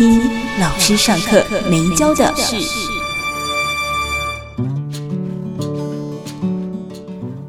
[0.00, 0.18] 听
[0.58, 2.56] 老师上课没教的事。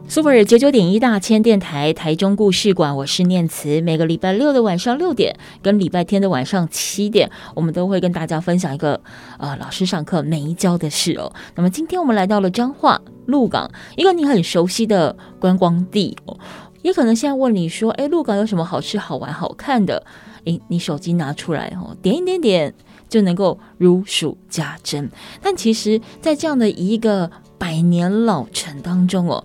[0.10, 3.80] Super 九九点一大千电台台中故事馆，我是念慈。
[3.80, 9.00] 每个礼拜六的晚上六点跟礼拜天的晚上七点，我们都会跟大家分享一个
[9.38, 11.32] 呃老师上课没教的事哦。
[11.56, 16.38] 那么今天我们来到了彰化鹿港，一个你很熟悉的观光地哦。
[16.82, 20.04] 也可能现在问你说：“哎，鹿港有什么好吃、好玩、好看的？”
[20.46, 22.74] 哎，你手机拿出来哦，点一点点
[23.10, 25.10] 就能够如数家珍。
[25.42, 29.44] 但其实，在这样的一个百年老城当中哦，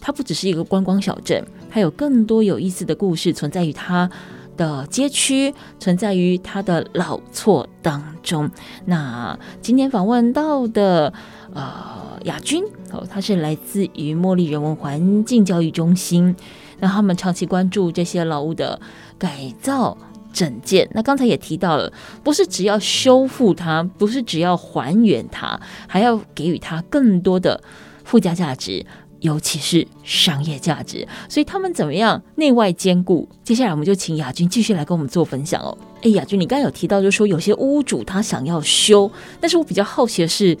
[0.00, 4.10] 它不只是一个观光小镇，它有更多有意思的故事存在于它
[4.56, 8.50] 的街区，存在于它的老厝当中。
[8.86, 11.12] 那今天访问到的。
[11.54, 16.36] 呃，雅君哦，他是来自于茉莉人文环境教育中心，
[16.78, 18.78] 那他们长期关注这些老屋的
[19.16, 19.96] 改造
[20.38, 20.88] 整件。
[20.92, 27.60] 那刚才也提到了，不是只要修复它，不是只要还原它，还要给予它更多的
[28.04, 28.86] 附加价值，
[29.18, 31.08] 尤其是商业价值。
[31.28, 33.28] 所以他们怎么样内外兼顾？
[33.42, 35.76] 接下来我们就请亚军继续来跟我们做分享哦。
[36.02, 40.56] 哎，亚军，你刚刚有提到，就是说有些屋主他想要修，但是我比较好奇的是。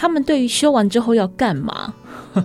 [0.00, 1.92] 他们对于修完之后要干嘛？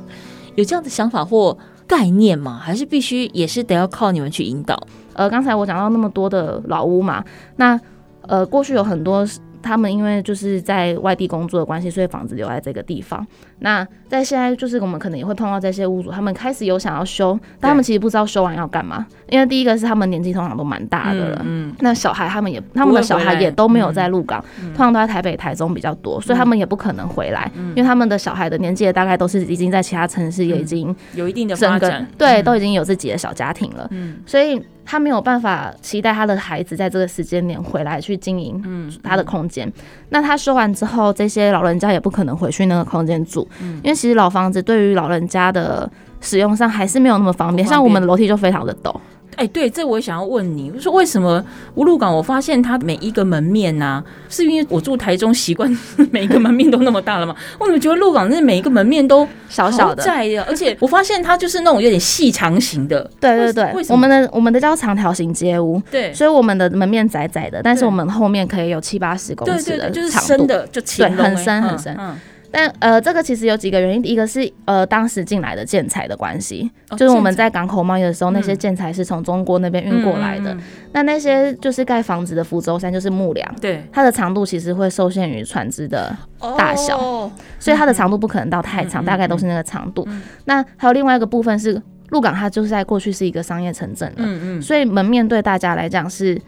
[0.57, 2.59] 有这样的想法或概念吗？
[2.59, 4.87] 还是必须也是得要靠你们去引导？
[5.13, 7.23] 呃，刚才我讲到那么多的老屋嘛，
[7.55, 7.79] 那
[8.21, 9.25] 呃，过去有很多。
[9.65, 13.25] 他们因为就是在外地工作的关系，所以房子留在这个地方。
[13.63, 19.05] 那在现在，就是我们可能也会碰到这些屋主，他们开始有想要修，但他们其实不知道修完要干嘛。
[19.29, 24.43] 因为第一个是他们年纪通常都蛮大的了，嗯，那小孩他们也，他们的小孩也都没有在鹿港，
[24.75, 34.61] 通常都在台北、台中比较多，所以他们也不可能回来，因为他们的小孩的年纪也大概都是已经在其他城市也已经有一定的发展，对，都已经有自己的小家庭了，嗯，所以。
[34.85, 39.71] 他没有办法期待他的孩子在这个时间点回来去经营他的空间。
[40.09, 43.47] 那他修完之后，这些老人家也不可能回去那个空间住，
[43.83, 45.89] 因为其实老房子对于老人家的
[46.21, 47.67] 使用上还是没有那么方便。
[47.67, 48.95] 像我们的楼梯就非常的陡。
[49.35, 51.43] 哎，对，这我也想要问你，我说为什么
[51.73, 52.15] 鹿港？
[52.15, 55.75] 我发现它每一个门面呐、啊，是因为我住台中习惯
[56.11, 57.35] 每一个门面都那么大了吗？
[57.57, 60.03] 我怎么觉得鹿港那每一个门面都小小的，
[60.47, 63.09] 而且我发现它就是那种有点细长型的。
[63.19, 71.91] 对对对，我们的我们的叫长条形街屋，对，所以我们的门面窄窄的，但是我们后面可以有七八十公尺的就是深的，就对，很深很深。
[71.97, 72.15] 嗯嗯
[72.55, 80.55] 但呃，这个其实有几个原因，一个是呃，当时进来的建材的关系，哦、就是我们在港口贸易的时候，嗯、那些建材是从中国那边运过来的。
[80.91, 86.15] 那那些就是盖房子的福州山，就是木梁，对，它的长度其实会受限于船只的
[86.55, 90.07] 大小，哦、所以它的长度不可能到太长，嗯、大概都是那个长度。
[90.45, 96.39] 那还有另外一个部分是，鹿港它就是在过去是一个商业城镇了，嗯嗯，所以门面对大家来讲是。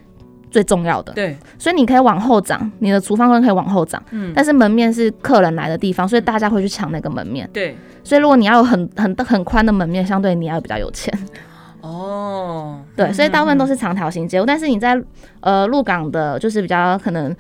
[0.56, 11.14] 最重要的，对，所以你可以往后长，你的厨房可以往后长，嗯，但是门面是客人来的地方，所以大家会去抢那个门面，对，所以如果你要有很很很宽的门面，相对你要比较有钱，
[11.82, 14.98] 哦，对，所以大部分都是长条形街嗯，但是你在
[15.42, 17.36] 呃鹿港的，就是比较可能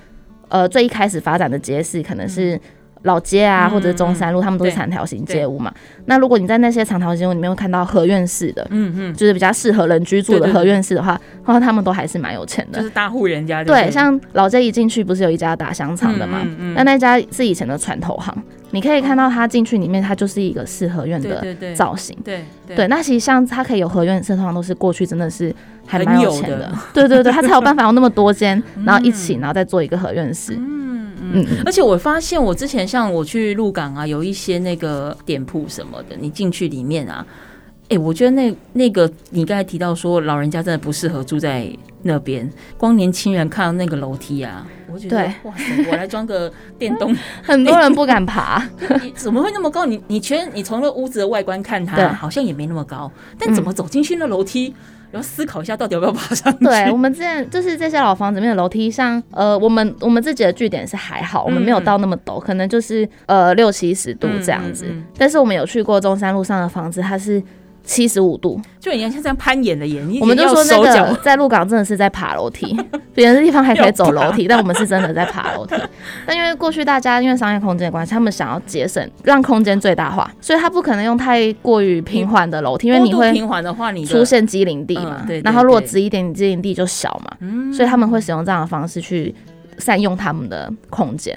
[0.50, 2.60] 呃最一开始发展的街市，可能是。
[3.06, 5.74] 老街啊，或者中山路，他们都是长条形街屋嘛。
[6.06, 13.64] 那如果你在那些长条形街屋里面会看到合院式的，嗯嗯，就是比较适合人居住的合院式的话，然后他们都还是蛮有钱的，就是大户人家。
[13.64, 16.46] 对，像老街一进去不是有一家打香肠的嘛？
[16.76, 18.36] 那那家是以前的船头行，
[18.72, 22.16] 你可以看到它进去里面，它就是一个四合院的造型。
[22.24, 22.44] 对
[22.76, 25.54] 对，那其实像它可以有合院式，通常都是过去真的是
[25.86, 26.72] 还蛮有钱的。
[26.94, 30.56] 对对对，它才有办法有那么多间，然后一起，然后再做一个合院式。
[30.58, 30.85] 嗯，
[31.66, 37.26] 而且我发现，我之前像我去鹿港啊，有一些那个店铺什么的，你进去里面啊，
[37.84, 41.70] 哎、欸，我觉得那那个你刚才提到说，老人家真的不适合住在
[42.04, 48.64] 那边，光年轻人看到那个楼梯啊，我觉得对哇塞，我来装个电动， 很多人不敢爬，
[49.02, 49.86] 你怎么会那么高？
[49.86, 54.74] 你你全你从那屋子的外观看它，好像也没那么高，但怎么走进去那楼梯？
[55.16, 56.66] 要思考一下，到底要不要爬上去？
[56.66, 64.86] 对，我们之前就是这些老房子里面的楼梯上，呃，我们我们自己的据点是还好，我们没有到那么陡，可能就是呃六七十度这样子。
[65.18, 67.42] 但是我们有去过中山路上的房子，它是
[67.86, 72.76] 七十五度，就你像这样攀岩的岩，我们就说那个 在鹿港真的是在爬楼梯，
[73.14, 75.76] 别的地方还可以走楼梯，但我们是真的在爬楼梯。
[76.26, 85.26] 但因为过去大家因为商业空间的关系，他们想要节省，让空间最大化，所以他不可能用太过于平缓的楼梯，因为你会平缓的话，你出现机灵地嘛。
[85.44, 87.38] 然后如果直一点，你机灵地就小嘛。
[87.72, 89.34] 所以他们会使用这样的方式去
[89.78, 91.36] 善用他们的空间。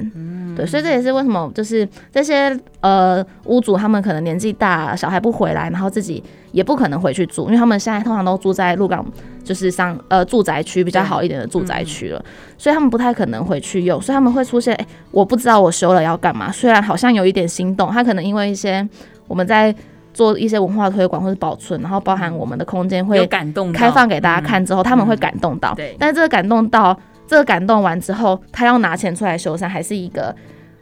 [0.56, 9.05] 对，所以这也是为什么就是这些呃屋主他们可能年纪大，小孩不回来，然后自己也不可能回去住，因为他们现在通常都住在鹿港，
[9.44, 12.25] 就是上呃住宅区比较好一点的住宅区了，
[12.56, 18.87] 所以他们不太可能回去用，所以他们会出现，哎，我不知道我修了要干嘛，虽然好像有一点心动，他可能因为一些
[19.29, 19.73] 我们在
[20.12, 23.25] 做一些文化推广或者保存，然后包含我们的空间会
[23.73, 26.99] 开放给大家看之后，他们会感动到，对，但是这个感动到。
[27.29, 30.35] 这个感动完之后，他要拿钱出来修缮，还是一个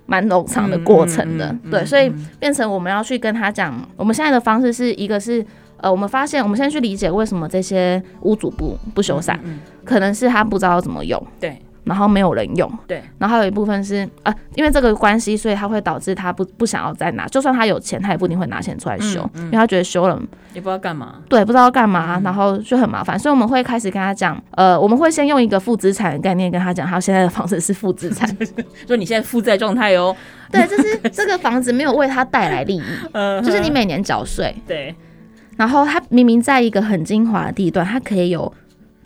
[0.07, 1.47] 蛮冗长的过程的。
[1.47, 5.45] 嗯嗯嗯、对，所以变成我们要去跟他讲，我们现在的方式是一个是，
[5.79, 9.37] 呃，我们发现，我们现在去理解为什么这些屋主不不修缮，
[9.85, 11.21] 可能是他不知道怎么用。
[11.41, 11.59] 对。
[11.87, 20.21] 然后没有人用，对，然后还有一部分是啊，因为这个关系，所以他会导致他不不想要再拿，就算他有钱，他也不一定会拿钱出来修，嗯嗯、因为他觉得修了
[20.53, 28.29] 也不知道干嘛，对，不知道干嘛，然后就很麻烦，所以我们会开始跟他讲，呃，我们会先用一个负资产的概念跟他讲，他现在的房子是负资产，
[28.89, 30.17] 说你现在负债状态哦，
[30.51, 32.83] 对，就是这个房子没有为他带来利益，
[33.47, 34.93] 就是你每年缴税，对，
[35.57, 38.53] 然后他明明在一个很精华的地段，他可以有。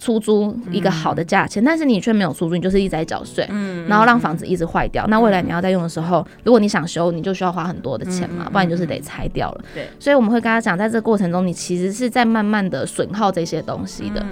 [0.01, 5.05] 出租一个好的价钱，嗯、但是你却没有出租，你就是一直在缴税，嗯、然后让房子一直坏掉。
[5.07, 9.61] 嗯、那未来你要再用的时候，如果你想修，你就需要花很多的钱嘛，嗯、不然你就是得拆掉了。
[9.75, 14.25] 对，所以我们会跟他讲，在这个过程中，你其实是在慢慢的损耗这些东西的。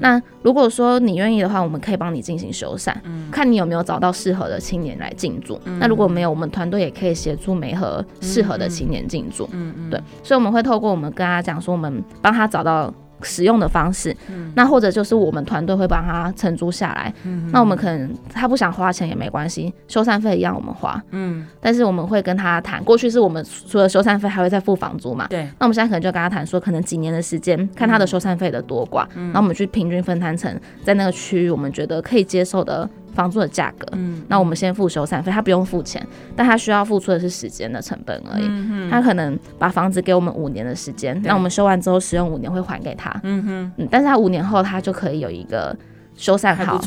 [0.00, 5.60] 那如果说你愿意的话，我们可以帮你进行修缮，嗯、看你有没有找到适合的青年来进驻。
[5.64, 9.48] 嗯、那如果没有，我们团队也可以协助媒合适合的青年进驻。
[9.50, 12.94] 嗯嗯，对，所以我们会透过我们跟他讲说，我们帮他找到。
[13.22, 17.12] 使用的方式，嗯、那或者就是我们团队会帮他承租下来。
[17.24, 21.02] 嗯、那我们可能他不想花钱也没关系，修缮费一样我们花。
[21.10, 25.26] 嗯，但是我们会跟他谈，过去是我们除了修缮费还会再付房租嘛？
[25.28, 25.42] 对。
[25.58, 30.54] 那我们现在可能就跟他谈说，可能几年的时间，看他的修缮费的多寡，嗯、然后我们去平均分摊成
[30.84, 32.88] 在那个区域我们觉得可以接受的。
[33.18, 36.00] 房租的价格，嗯，那我们先付修缮费，他不用付钱，
[36.36, 38.44] 但他需要付出的是时间的成本而已。
[38.46, 43.12] 嗯哼，他可能把房子给我们五年的时间，那我们修完之后使用五年会还给他。
[43.24, 45.76] 嗯哼，嗯，但是他五年后他就可以有一个
[46.14, 46.80] 修缮好，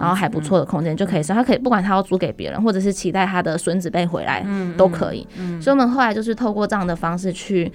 [0.00, 5.26] 然后还不错的空间就可以生，他可以不管他要租给别人，或者是期待他的孙子辈回来，嗯，都可以。
[5.38, 7.70] 嗯，所以我们后来就是透过这样的方式去。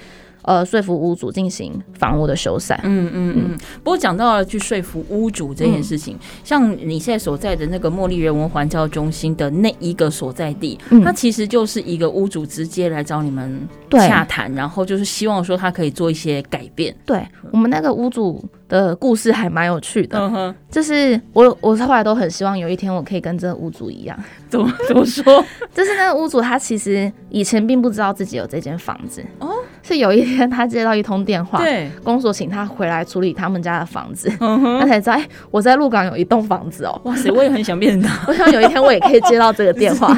[0.50, 2.76] 呃，说服屋主进行房屋的修缮。
[2.82, 3.58] 嗯嗯嗯。
[3.84, 13.62] 不过讲到了去说服屋主这件事情，嗯、像你现在所在的那个茉莉人文环教中心的那一个所在地，嗯、它其实就是一个屋主直接来找你们
[13.92, 16.96] 洽谈，然后就是希望说他可以做一些改变。
[17.06, 24.18] 对，我们那个屋主的故事还蛮有趣的，嗯、就是我我后来都很希望有一天我可以跟这个屋主一样，
[24.48, 25.44] 怎么怎么说？
[25.74, 29.22] 就是那个屋主他其实以前并不知道自己有这间房子。
[29.40, 29.50] 哦。
[29.82, 40.14] 是有一天，他接到一通电话，对，公所请他回来处理他们家的房子，他才知道，哎、欸，我在鹿港有一栋房子哦，哇塞，我也很想变成他， 我想有一天我也可以接到这个电话，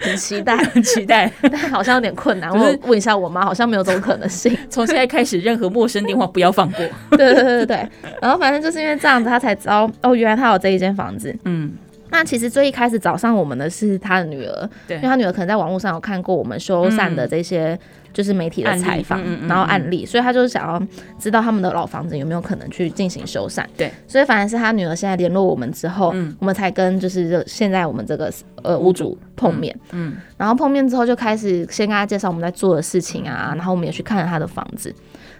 [0.00, 4.54] 很期待，很期待，但好像有点困难，我问一下我妈，好像没有这种可能性。
[4.68, 6.84] 从现在开始，任何陌生电话不要放过。
[7.16, 7.88] 对对对对对，
[8.20, 11.72] 然后反正就是因为这样子，他才知道，哦，原来他有这一间房子，嗯。
[12.08, 17.76] 那其实最一开始找上我们的是他的女儿，对，因为他女儿可能在网络上有看过我们修缮的这些
[18.12, 20.80] 就是媒体的采访，然后案例，所以他就是想要
[21.18, 28.32] 知道他们的老房子有没有可能去进行修缮，对，所以反而是他女儿现在联络我们之后，嗯，我们才跟就是现在我们这个
[28.62, 29.18] 呃屋主。
[29.38, 34.90] 碰面，嗯，然后碰面之后就开始先跟他介绍我们在做的事情啊，然后我们也去看了他的房子，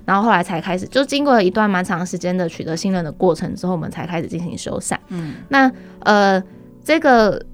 [0.06, 5.70] 然后后来才开始，就经过了一段蛮长时间的取得信任的过程之后，我们才开始进行修缮，嗯，那
[6.00, 6.42] 呃。
[6.86, 7.44] 这个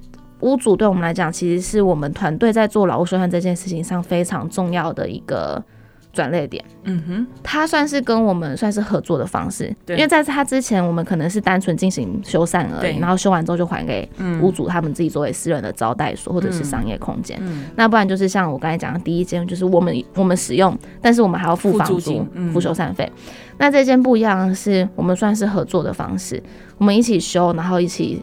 [0.40, 5.64] 屋主对我们来讲，其实是我们团队在做劳务修缮这件事情上非常重要的一个
[6.12, 6.64] 转捩点。
[6.84, 14.08] 嗯哼，他算是跟我们算是合作的方式，对因为在他之前，我们可能是单纯进行修缮而已，对然后修完之后就还给
[14.40, 17.38] 屋主他们自己作为私人的招待所或者是商业空间。
[17.40, 23.10] 嗯，那不然就是像我刚才讲的第一间，就是我们我们使用，但是我们还要付房租、付、嗯、修缮费。
[23.58, 26.42] 那这间不一样的是，我们算是合作的方式，
[26.78, 28.22] 我们一起修，然后一起。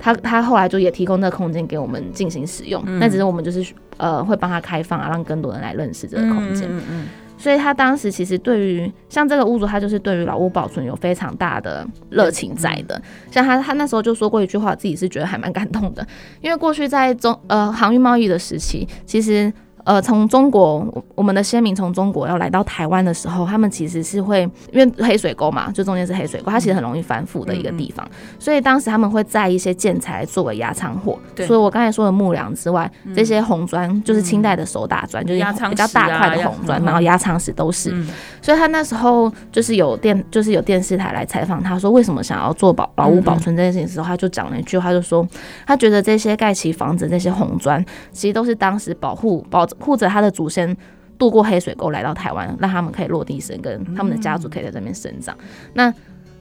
[0.00, 3.66] 他他后来就也提供那个空间给我们进行使用，那、嗯、只是我们就是
[3.96, 6.68] 呃会帮他开放啊，让更多人来认识这个空间。
[6.70, 12.96] 嗯，所以他当时其实对于像这个屋主，他就是对于老屋保存有非常大的热情在的。
[12.96, 16.06] 嗯、像他他那时候就说过一句话，自己是觉得还蛮感动的，
[16.42, 19.52] 因为过去在中呃航运贸易的时期，其实。
[19.88, 31.18] 呃，从中国，我们的先民从中国要来到台湾的时候，他们其实是会因为黑水沟嘛，就中间是黑水沟，它其实很容易反腐的一个地方，嗯嗯、所以当时他们会在一些建材作为压仓货。
[31.34, 35.40] 对，所以我刚才说的木梁之外，嗯、这些红砖就是清代的手打砖，嗯、就是
[35.70, 37.90] 比较大块的红砖，然后压舱石都是。
[37.94, 38.06] 嗯、
[38.42, 45.26] 所以他那时候就是有电，就是有电视台来采访他说，为什么想要做保保护保存这件事情的时候，他就讲了一句话，就说
[45.66, 49.66] 他觉得这些盖起房子这些红砖，其实都是当时保护保。
[49.80, 50.76] 护着他的祖先
[51.18, 55.36] 渡过黑水沟来到台湾，让他们可以落地生根，他们的家族可以在这边生长。
[55.74, 55.92] 那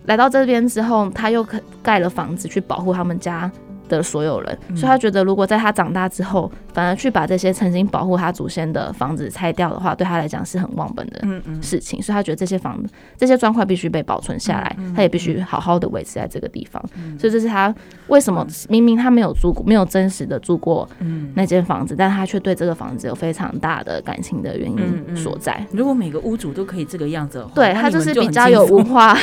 [0.05, 1.45] 来到这边之后，他又
[1.81, 3.51] 盖了房子去保护他们家
[3.87, 12.01] 的所有人，所以他觉得，如果在他长大之后，反而去把这些曾经保护他祖先的房子拆掉的话，对他来讲是很忘本的事情。
[12.01, 16.83] 所以他觉得这些房子、这些砖块必须被保存下来，他也必须好好的维持在这个地方。
[17.17, 17.73] 所以这是他
[18.07, 20.87] 为什么明明他没有住过、没有真实的住过
[21.33, 25.65] 那间房子，但他却对这个房子有非常大的感情的原因所在。
[25.71, 29.17] 如果每个屋主都可以这个样子，对，他就是比较有文化，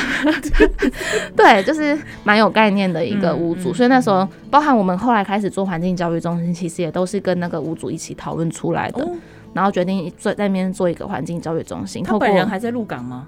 [1.36, 3.72] 对，就是蛮有概念的一个屋主。
[3.72, 4.26] 所以那时候。
[4.54, 9.10] 包含我们后来开始做环境教育中心，其实也都是跟那个屋主一起讨论出来的，哦、
[9.52, 12.04] 然后决定做在那边做一个环境教育中心。
[12.04, 13.26] 他本人还在鹿港吗？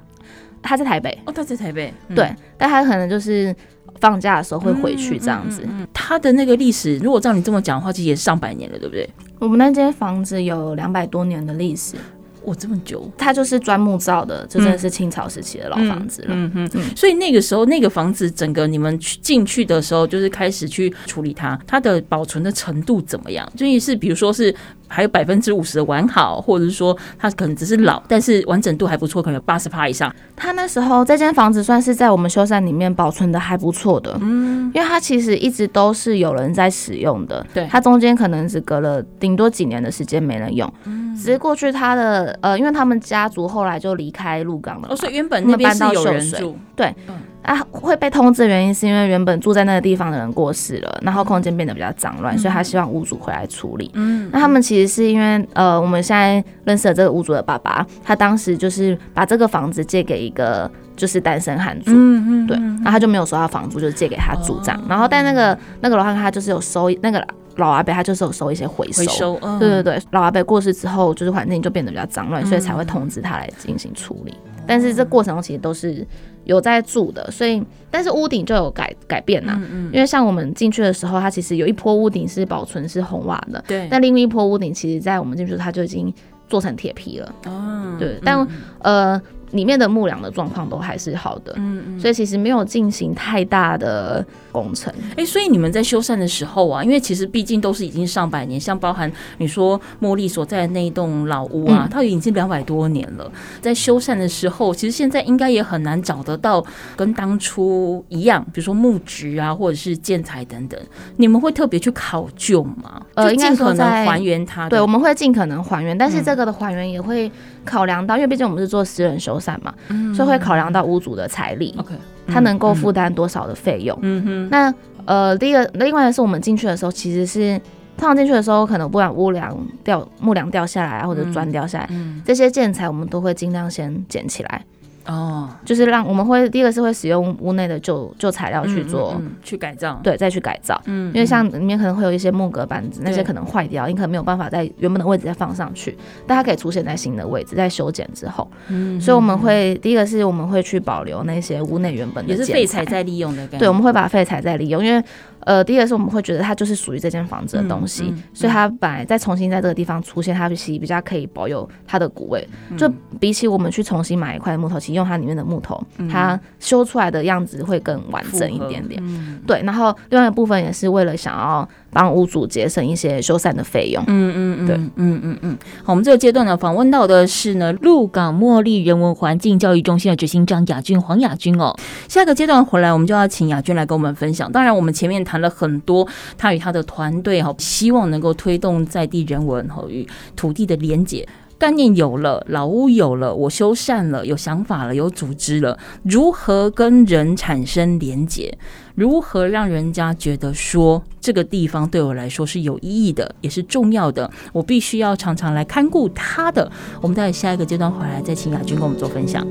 [0.62, 1.18] 他在台北。
[1.25, 1.92] 哦，他在台北。
[2.06, 3.52] 嗯、对，但他可能就是
[3.99, 5.66] 放假的时候会回去这样子。
[5.92, 9.11] 他的那个历史，如果照你这么讲的话，其实也是上百年了，对不对？
[9.40, 11.97] 我们那间房子有两百多年的历史。
[12.46, 16.28] 哇，这么久，它就是砖木造的，这真的是清朝时期的老房子了。
[16.30, 23.46] 嗯嗯，所以那个时候，那个房子整个你们去进去的时候，就是开始去处理它，它的保存的程度怎么样？
[23.56, 24.54] 就是比如说是。
[24.88, 30.14] 还有百分之五十的完好，或者是说它可能只是老，但是完整度还不错，可能有八十趴以上。
[30.35, 47.14] 他那时候这间房子算是在我们修缮里面保存的还不错的，嗯，因为它其实一直都是有人在使用的，对，它中间可能只隔了顶多几年的时间没人用，嗯，只是过去他的呃，因为他们家族后来就离开鹿港了，哦，所以原本那边是有人住，对，嗯。
[47.47, 53.88] 啊，会被通知的原因是因为原本住在那个地方的人过世了，然后空间变得比较脏乱，所以他希望屋主回来处理。
[53.95, 64.83] 嗯，那他们其实是因为呃，我们现在认识的这个屋主的爸爸，他当时就是把这个房子借给一个就是单身汉住，嗯嗯，对，然后他就没有收到房租，就是借给他住这样。
[64.88, 67.25] 然后但那个那个老汉他就是有收那个
[67.56, 74.35] 老阿伯，他就是有收一些回收，回收，对对对，老阿伯过世之后，就是环境就变得比较脏乱，所以才会通知他来进行处理。
[74.66, 76.06] 但是这过程中其实都是。
[76.46, 86.14] 有在住的，所以但是屋顶就有改改变呐，嗯嗯，因为像我们进去的时候，它其实有一坡屋顶是保存是红瓦的，对，但另一坡屋顶其实在我们进去它就已经
[86.46, 88.49] 做成铁皮了，哦，对，但、嗯、
[88.82, 89.23] 呃。
[89.52, 94.92] 里面的木梁的状况都还是好的，嗯嗯，所以其实没有进行太大的工程。
[95.10, 103.30] 哎、欸，所以你们在修缮的时候啊，因为其实毕竟都是已经上百年，像包含你说茉莉所在的那一栋老屋啊，嗯、它已经两百多年了。
[103.60, 106.64] 在修缮的时候，其实现在应该也很难找得到
[106.96, 110.78] 跟当初一样，比如说木质啊，或者是建材等等。
[111.16, 113.00] 你们会特别去考究吗？
[113.14, 114.68] 呃，尽可能还原它。
[114.68, 117.30] 对，我们会尽可能还原，但是这个的还原也会。
[117.66, 121.94] 考量到，因为毕竟我们是做私人修缮嘛，嗯、所以会考量到屋主的财力，OK，
[122.26, 123.99] 他能够负担多少的费用。
[124.00, 124.73] 嗯哼，那
[125.04, 127.61] 呃，第一个，另外的是我们进去的时候，其实是
[127.96, 134.64] 通常进去的时候，可能不管屋梁掉木梁掉下来啊，或者砖掉下来，嗯嗯、这些建材我们都会尽量先捡起来。
[135.06, 140.80] 哦，就是让我们会第一个是会使用屋内的旧旧材料去做、嗯嗯、去改造，对，再去改造。
[140.86, 145.96] 嗯，因为像里面可能会有一些木格板子，嗯、那些可能坏掉，你可能没有办法在原本的位置再放上去，
[146.26, 148.50] 但它可以出现在新的位置，在修剪之后。
[148.68, 153.58] 嗯，所以我们会、嗯、第一个是我们会去保留那些屋内原本的也是废材再利用的感觉。
[153.58, 155.02] 对，我们会把废材再利用，因为。
[155.46, 162.46] 呃，第一个是我们会觉得它就是属于这间房子的东西，嗯嗯、所以它本来再重新在这个地方出现，它其实比较可以保有它的古味。
[162.68, 169.00] 嗯、就比起我们去重新买一块木头，其实用它里面的木头，嗯、它修出来的样子会更完整一点点。
[169.06, 171.66] 嗯、对，然后另外一部分也是为了想要。
[171.96, 174.04] 帮屋主节省一些修缮的费用。
[174.06, 175.58] 嗯嗯嗯，对，嗯嗯嗯。
[175.82, 181.74] 好，我们这个阶段呢，访问到的是呢，鹿港茉莉人文环境教育中心的执行长雅君黄雅君哦。
[182.06, 184.52] 下一个阶段回来，我们就要请雅君来跟我们分享。
[184.52, 191.26] 当然，我们前面谈了很多，他与他的团队哈，希望能够推动在地人文和与土地的连结。
[191.58, 198.58] 概念有了，老屋有了，我修缮了，有想法了，有组织了，如何跟人产生连结？
[198.94, 204.30] 如何让人家觉得说这个地方对我来说是有意义的，也是重要的？
[204.52, 206.70] 我必须要常常来看顾它的。
[207.00, 209.46] 我们待下一个阶段回来再请雅君跟我们做分享。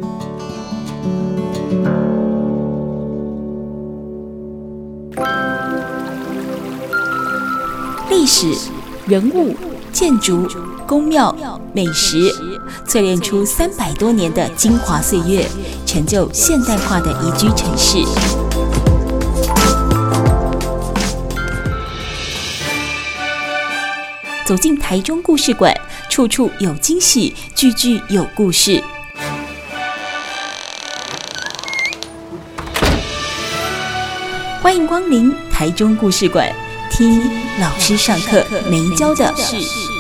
[8.10, 8.70] 历史
[9.08, 9.56] 人物。
[9.96, 10.46] 建筑、
[10.88, 11.36] 宫庙、
[11.74, 12.32] 美食，
[12.88, 15.48] 淬炼出三百多年的精华岁月，
[15.86, 17.98] 成就现代化的宜居城市。
[24.46, 25.74] 走进台中故事馆，
[26.08, 28.84] 处处有惊喜，句句有故事。
[34.62, 36.48] 欢迎光临台中故事馆，
[36.92, 37.24] 听
[37.60, 39.95] 老师上课没教的事。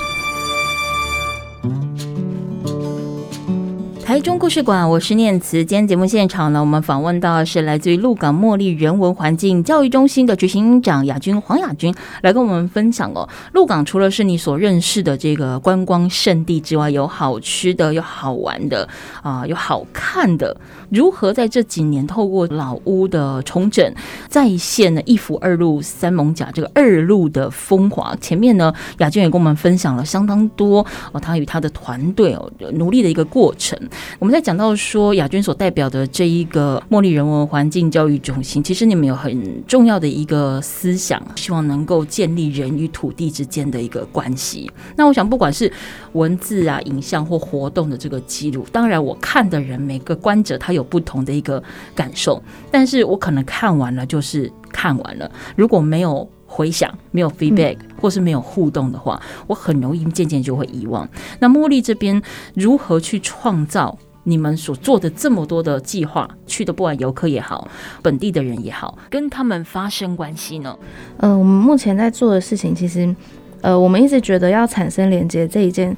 [4.15, 5.57] 台中故事馆，我是念慈。
[5.57, 13.27] 今天节目现场呢，我们访问到的是来自于鹿港茉莉人文环境教育中心的执行长雅君黄雅君，来跟我们分享哦。
[13.51, 18.87] 鹿港除了是你所认识的这个观光胜地之外，有好吃的，有好玩的
[19.21, 20.55] 啊、有好看的。
[20.89, 23.93] 如何在这几年透过老屋的重整，
[24.29, 28.15] 再现了一府二鹿三艋甲这个二鹿的风华？
[28.21, 33.77] 前面呢，雅君也跟我们分享了相当多哦，他与他的团队哦努力的一个过程。
[34.19, 44.71] 我们在讲到说雅君所代表的这一个茉莉人文环境教育中心，其实你们有很重要的一个思想，希望能够建立人与土地之间的一个关系。
[44.95, 45.71] 那我想，不管是
[46.13, 51.61] 文字啊、影像或活动的这个记录，当然我看的人每个观者他有不同的一个
[51.93, 61.05] 感受，但是我可能看完了就是看完了，如果没有回响、没有 feedback 或是没有互动的话，我很容易渐渐就会遗忘。
[61.39, 62.21] 那茉莉这边
[62.53, 66.29] 如何去创造你们所做的这么多的计划？
[66.47, 67.67] 去的不管游客也好，
[68.01, 70.73] 本地的人也好，跟他们发生关系呢？
[71.17, 73.13] 呃，我们目前在做的事情，其实
[73.59, 75.93] 呃，我们一直觉得要产生连接这一件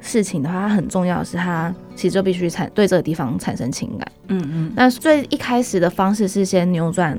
[0.00, 4.12] 事情的话，它很重要的是它其实就必须产对这个地方产生情感。
[4.28, 4.72] 嗯嗯。
[4.76, 7.18] 那最一开始的方式是先扭转。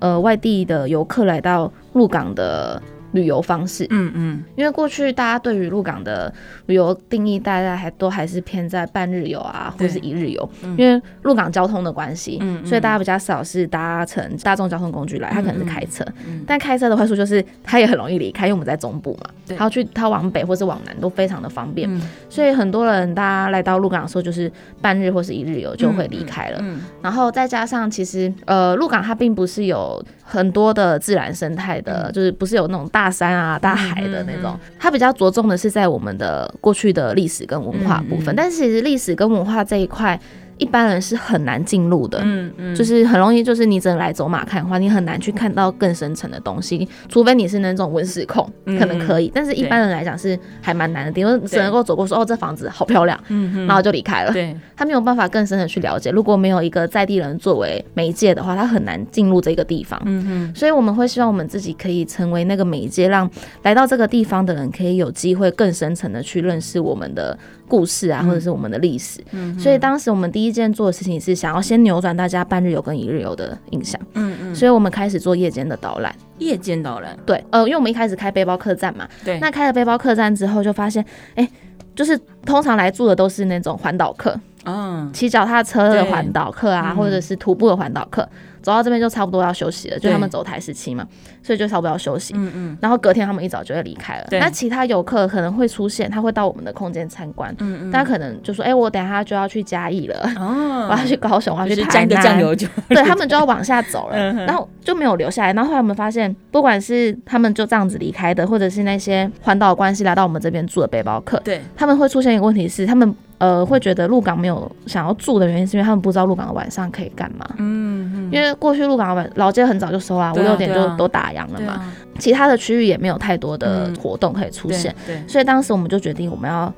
[0.00, 2.80] 呃，外地的游客来到鹿港的
[3.12, 6.32] 旅游方式，嗯嗯，因为过去大家对于鹿港的
[6.66, 24.52] 旅游定义，大家还都还是偏在半日游啊，或者是一日游，嗯、因为鹿港交通的关系，嗯，所以大家比较少是搭乘大众交通工具来，他可能是开车，嗯、但开车的坏处就是他也很容易离开，因为我们在中部嘛，对，他要去他往北或是往南都非常的方便，嗯、所以很多人大家来到鹿港的时候就是
[24.82, 26.62] 半日或是一日游就会离开了，
[27.00, 32.97] 然后再加上其实呃鹿港它并不是有很多的自然生态的，嗯、就是不是有那种大。
[32.98, 40.18] 大山啊，大海的那种，它比较着重的是在我们的过去的历史跟文化部分，但是其实历史跟文化这一块。
[40.58, 63.30] 一般人是很难进入的，嗯嗯，就是很容易，就是你只能来走马看花，你很难去看到更深层的东西，除非你是那种文史控，可能可以，但是一般人来讲是还蛮难的，因为只能够走过说哦，这房子好漂亮，嗯，然后就离开了，对，他没有办法更深的去了解，如果没有一个在地人作为媒介的话，他很难进入这个地方，嗯嗯，所以我们会希望我们自己可以成为那个媒介，让
[63.62, 67.38] 来到这个地方的人可以有机会更深层的去认识我们的。
[67.68, 81.04] 故事啊，或者是我们的历史，嗯，所以当时我们第一件做的事情是想要先扭转大家半日游跟一日游的印象，嗯嗯，所以我们开始做夜间的导览，夜间导览，对，呃，因为我们一开始开背包客栈嘛，对，那开了背包客栈之后就发现，
[81.34, 81.50] 哎、欸，
[81.94, 88.28] 就是通常来住的都是那种环岛客，嗯，骑脚踏车的环岛客啊，或者是徒步的环岛客。
[88.68, 91.02] 走到这边就差不多要休息了，就他们走台时期嘛，
[91.42, 92.34] 所以就差不多要休息。
[92.36, 92.78] 嗯嗯。
[92.82, 94.26] 然后隔天他们一早就会离开了。
[94.28, 94.38] 对。
[94.38, 97.50] 那其他游客可能会出现，他会到我们的空间参观。
[97.60, 97.90] 嗯嗯。
[97.90, 102.68] 大家可能就说：“哎，我等下就要去嘉义了，哦， 我要去高雄，我要去台南。”酱油酒。
[102.90, 105.54] 对，他们就要往下走了，然后就没有留下来。
[105.54, 113.16] 然后后来我们发现，不管是他们就这样子离开的，或者是那些环岛关系来到我们这边住的背包客，对，他们会出现一个问题是，他们。
[113.38, 117.48] 呃，会觉得鹿港没有想要住的原因，是因为他们不知道鹿港的晚上可以干嘛。
[117.58, 118.30] 嗯嗯。
[118.32, 121.92] 因为过去鹿港的晚老街很早就收啦，五六点就都打烊了嘛。
[122.18, 124.94] 其他的区域也没有太多的活动可以出现。
[125.06, 125.22] 对。
[125.26, 126.72] 所以当时我们就决定，我们要。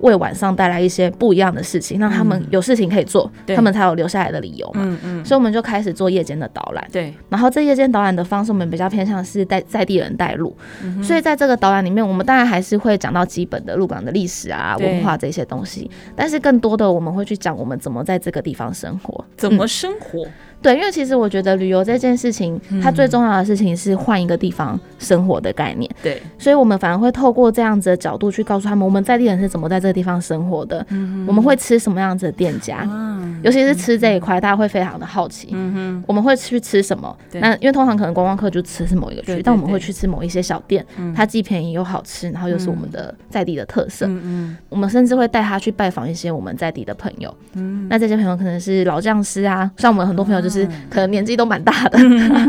[0.00, 4.82] 为晚上带来一些不一样的事情，让他们有事情可以做，嗯、他们才有留下来的理由嘛。
[4.84, 6.86] 嗯嗯、所以我们就开始做夜间的导览。
[6.92, 7.12] 对。
[7.28, 10.56] 然后这夜间导览的方式，我们比较偏向是带在地人带路。
[10.82, 20.24] 嗯、所以在这个导览里面，我们当然还是会讲到基本的鹿港的历史啊、文化这些东西，但是更多的我们会去讲我们怎么在这个地方生活，怎么生活。
[20.24, 20.30] 嗯
[20.64, 25.90] 对，因为其实我觉得旅游这件事情，它最重要的事情是换一个地方生活的概念。
[26.02, 30.84] 对，所以我们反而会透过这样子的角度去告诉他们，我们在地人是怎么在这个地方生活的。
[30.88, 35.48] 嗯，我们会吃什么样子的店家，嗯尤其是吃这一块，大家会非常的好奇。
[35.52, 37.14] 嗯哼，我们会去吃什么？
[37.32, 40.82] 那因为通常可能观光客就吃是某一个区，但我们会去吃某一些小店，
[41.14, 44.06] 它既便宜又好吃，然后又是我们的在地的特色。
[44.06, 47.34] 嗯嗯，我们甚至会带他去拜访一些我们在地的朋友。
[47.52, 50.53] 嗯，那这些朋友可能是老匠师啊，像我们很多朋友就是。
[50.54, 51.98] 就是可能年纪都蛮大的。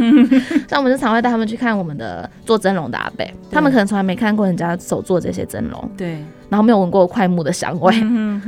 [0.69, 7.95] 像我们就常会带他们去看我们的做蒸笼的阿伯，他们可能从来没看过人家手做这些蒸笼，对，然后没有闻过快木的香味，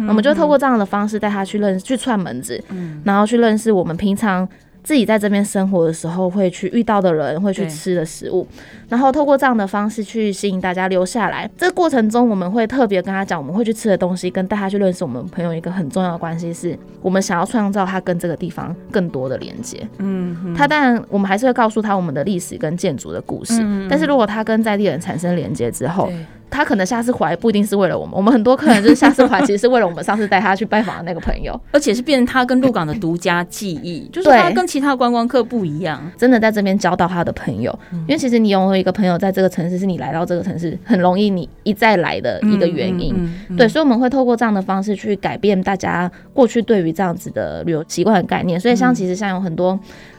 [0.07, 2.63] 我们就透过这样的方式带他去认识，去串门子，
[3.03, 4.47] 然后去认识我们平常。
[4.87, 8.47] 自己在这边生活的时候，会去遇到的人，会去吃的食物，
[8.87, 11.45] 然后透过这样的方式去吸引大家留下来。
[11.57, 19.85] 这个过程中，我们会特别跟他讲，我们会去吃的东西，跟带他去认识我们朋友一个很重要的关系，是我们想要创造他跟这个地方更多的连接。
[19.97, 26.09] 嗯，他当然我们还是会告诉他我们的历史跟建筑的故事，嗯但是如果他跟在地人产生连接之后。
[26.49, 37.77] 他可能下次回来不一定是为了我们，我们很多客人就是下次回来 其实是为了我们上次带他去拜访的那个朋友，而且是变成他跟鹿港的独家记忆，就是他跟其他观光客不一样，真的在这边交到他的朋友。
[37.91, 43.15] 因为其实你拥有一个朋友在这个城市，是你来到这个城市很容易你一再来的一个原因。
[43.57, 48.59] 对，所以我们会透过这样的方式去改变大家过去对于这样子的旅游习惯的概念。
[48.59, 49.77] 所以像其实像有很多。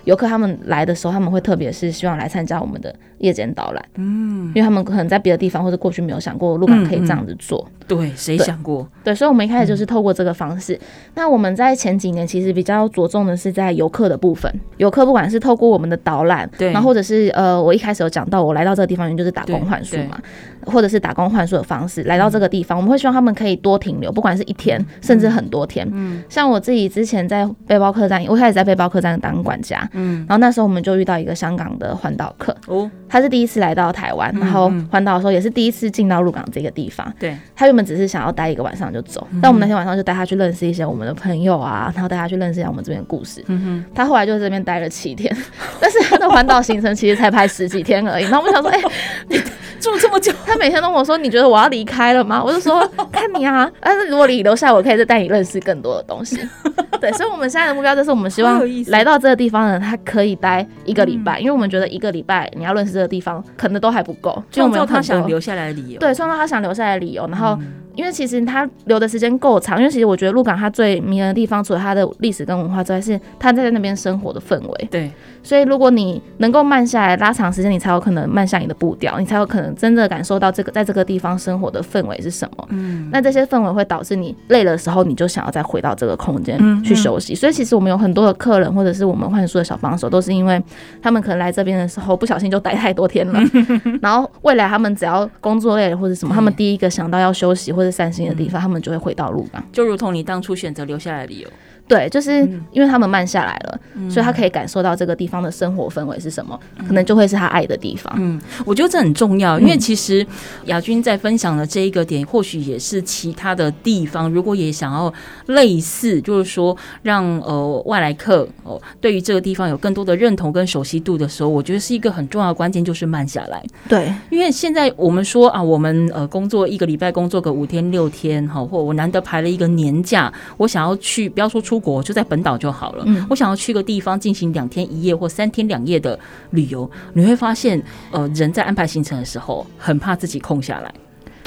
[0.08, 7.62] 游客他们来的时候，他们会特别是希望来参加我们的夜间导览，嗯，因为他们可能在别的地方或者过去没有想过鹿港可以这样子做。
[7.68, 8.88] 嗯嗯、对，谁想过？
[9.04, 10.72] 对，所以，我们一开始就是透过这个方式。
[10.76, 10.80] 嗯、
[11.16, 20.18] 那我们在前几年其实比较着重的是在游客的部分，游客不管是透过我们的导览，对，然后或者是呃，我一开始有讲到，我来到这个地方原因就是打工换宿嘛。
[20.66, 25.88] 或者是打工换宿的方式来到这个地方，我们会希望他们可以多停留，不管是一天，甚至很多天。
[25.92, 43.44] 嗯，像我自己之前在背包客栈，我一开始在背包客栈当管家，嗯，然后那时候我们就遇到一个香港的环岛客，哦，他是第一次来到台湾，然后环岛的时候也是第一次进到鹿港这个地方，对，他原本只是想要待一个晚上就走，但我们那天晚上就带他去认识一些我们的朋友啊，然后带他去认识一下我们这边的故事。
[43.48, 45.34] 嗯哼，他后来就在这边待了七天，
[45.80, 48.24] 但是他的环岛行程其实才拍十几天而已。
[48.24, 48.80] 然后我们想说，哎，
[49.28, 49.36] 你
[49.80, 50.88] 住这么久， 他每天都。
[50.88, 56.36] 我说：“你觉得我要离开了吗？”我就说：“看你啊，但是如果你留下，我可以再带你认识更多的东西。
[57.00, 64.42] ”对，所以，我们现在的目标就是，我们希望来到这个地方的人，他可以待一个礼拜，因为我们觉得一个礼拜你要认识这个地方，可能都还不够。
[64.50, 67.56] 就我们有他想留下来的理由，对，创造他想留下来的理由，然后。
[67.98, 74.88] 因为其实它留的时间够长，因为其实我觉得鹿港它最迷人的地方，除了它的历史跟文化之外，是它在那边生活的氛围。
[74.88, 75.10] 对，
[75.42, 82.68] 所以如果你能够慢下来，拉长时间，你才有可能慢下你的步调，你才有可能真的感受到这个在这个地方生活的氛围是什么。
[82.68, 87.32] 嗯，那这些氛围会导致你累的时候，你就想要再回到这个空间去休息。
[87.32, 87.36] 嗯嗯。
[87.36, 90.62] 所以其实我们有很多的客人，或者是我们换宿的小帮手，都是因为
[91.02, 93.40] 他们可能来这边的时候不小心就待太多天了，
[94.00, 98.60] 然后未来他们只要工作累了或者什么，他们第一个想到要休息或者散心的地方。
[98.60, 101.48] 他们就会回到鹿港，就如同你当初选择留下来的理由。
[101.88, 108.12] 对，就是因为他们慢下来了，嗯、所以他可以感受到这个地方的生活氛围是什么，嗯、可能就会是他爱的地方。
[108.18, 110.24] 嗯，我觉得这很重要，因为其实
[110.66, 115.10] 亚军在分享的这一个点，或许也是其他的地方，如果也想要
[115.46, 123.64] 类似，就是说让呃外来客哦、呃、对于这个地方有更多的认同跟熟悉度的时候，我觉得是一个很重要的关键，就是慢下来。
[123.88, 131.77] 对，因为现在我们说啊，我们呃工作一个礼拜工作个五天六天，好，或我难得排了一个年假，我想要去，不要说出。
[131.78, 133.04] 国就在本岛就好了。
[133.06, 136.18] 嗯，我想要去个地方进行两天一夜或三天两夜的
[136.50, 140.92] 旅游，你会发现，呃，人在安排行程的时候，很怕自己空下来。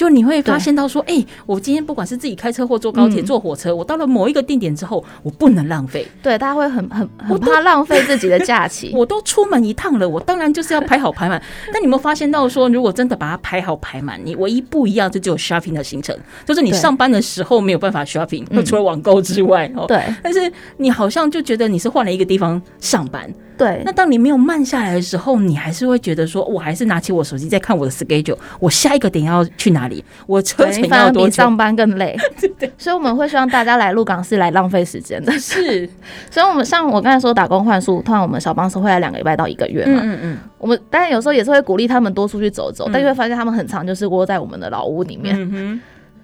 [0.01, 6.07] 就你会发现到说，哎、欸，我今天不管是自己开车或坐高铁、坐火车，我到了某一个定点之后，我不能浪费。
[6.23, 8.91] 对，大家会很很很怕浪费自己的假期。
[8.97, 11.39] 我都出门一趟了，我当然就是要排好排满。
[11.71, 20.03] 但你有没有发现到说，如果真的把它排好排满，你唯一不一样就只有 shopping 的行程，就是你上班的时候没有办法 shopping，那除了网购之外，哦，对。
[20.23, 23.31] 但是你好像就觉得你是换了一个地方上班。
[23.61, 30.03] 对，那当你没有慢下来的时候，你还是会觉得说，我还是拿起我手机在看我的 schedule，我下一个点要去哪里？
[30.25, 31.25] 我车程要多久？
[31.27, 32.17] 比上班更累。
[32.57, 35.31] 对，所以我们会希望大家来鹿港是来浪费时间的。
[35.37, 35.87] 是，
[36.31, 40.01] 所以我们像我刚才说打工换宿，通常我们小帮手会来两个礼拜到一个月嘛。
[40.03, 40.37] 嗯嗯。
[40.57, 45.79] 我们当然有时候也是会鼓励他们多出去走走，嗯、但是会发现他们很长就是窝在我们的老屋里面，嗯、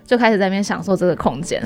[0.05, 1.61] 就开始在那边享受这个空间。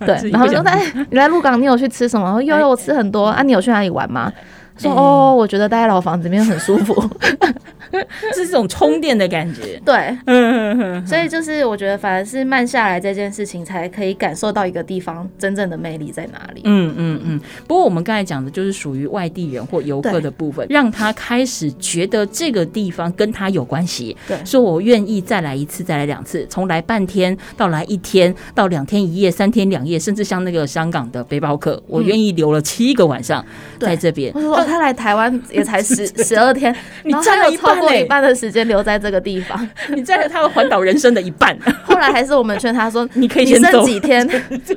[0.00, 2.40] 对，然后说：“哎，你来鹿港，你有去吃什么？
[2.42, 3.42] 有有，我吃很多啊。
[3.42, 4.32] 你有去哪里玩吗？”
[4.78, 6.94] 说哦，我觉得待在老房子里面很舒服，
[8.34, 9.80] 是这种充电的感觉。
[9.84, 16.60] 对，嗯所以就是我觉得反而是慢下来这件事情，才可以感受到一个地方真正的魅力在哪里。
[16.64, 17.40] 嗯嗯嗯。
[17.66, 24.16] 不过我们刚才讲的就是属于外地人或游客的部分，让他开始觉得这个地方跟他有关系。
[24.28, 33.44] 对，说我愿意再来一次，再来两次，从来半天到来一天，到两天一夜、三天两夜，甚至像那个香港的背包客，我愿意留了七个晚上
[33.78, 34.32] 在这边。
[34.66, 36.74] 他来台湾也才十 十二天，
[37.04, 41.56] 你占了一半过一半的时间留在这个地方， 你占了他的环岛人生的一半。
[41.84, 44.26] 后来还是我们劝他说：“你可以先走几天。”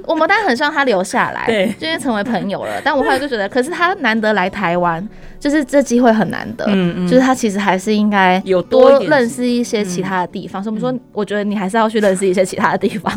[0.06, 2.80] 我们当然很希望他留下来，对，就因为成为朋友了。
[2.84, 5.08] 但我后来就觉得，可是他难得来台湾。
[5.40, 10.62] 就是这机会很难得，嗯嗯，就是他其实还是应该有多认识一些其他的地方。
[10.62, 13.12] 所以我们说，我觉得你还是要去认识一些其他的地方。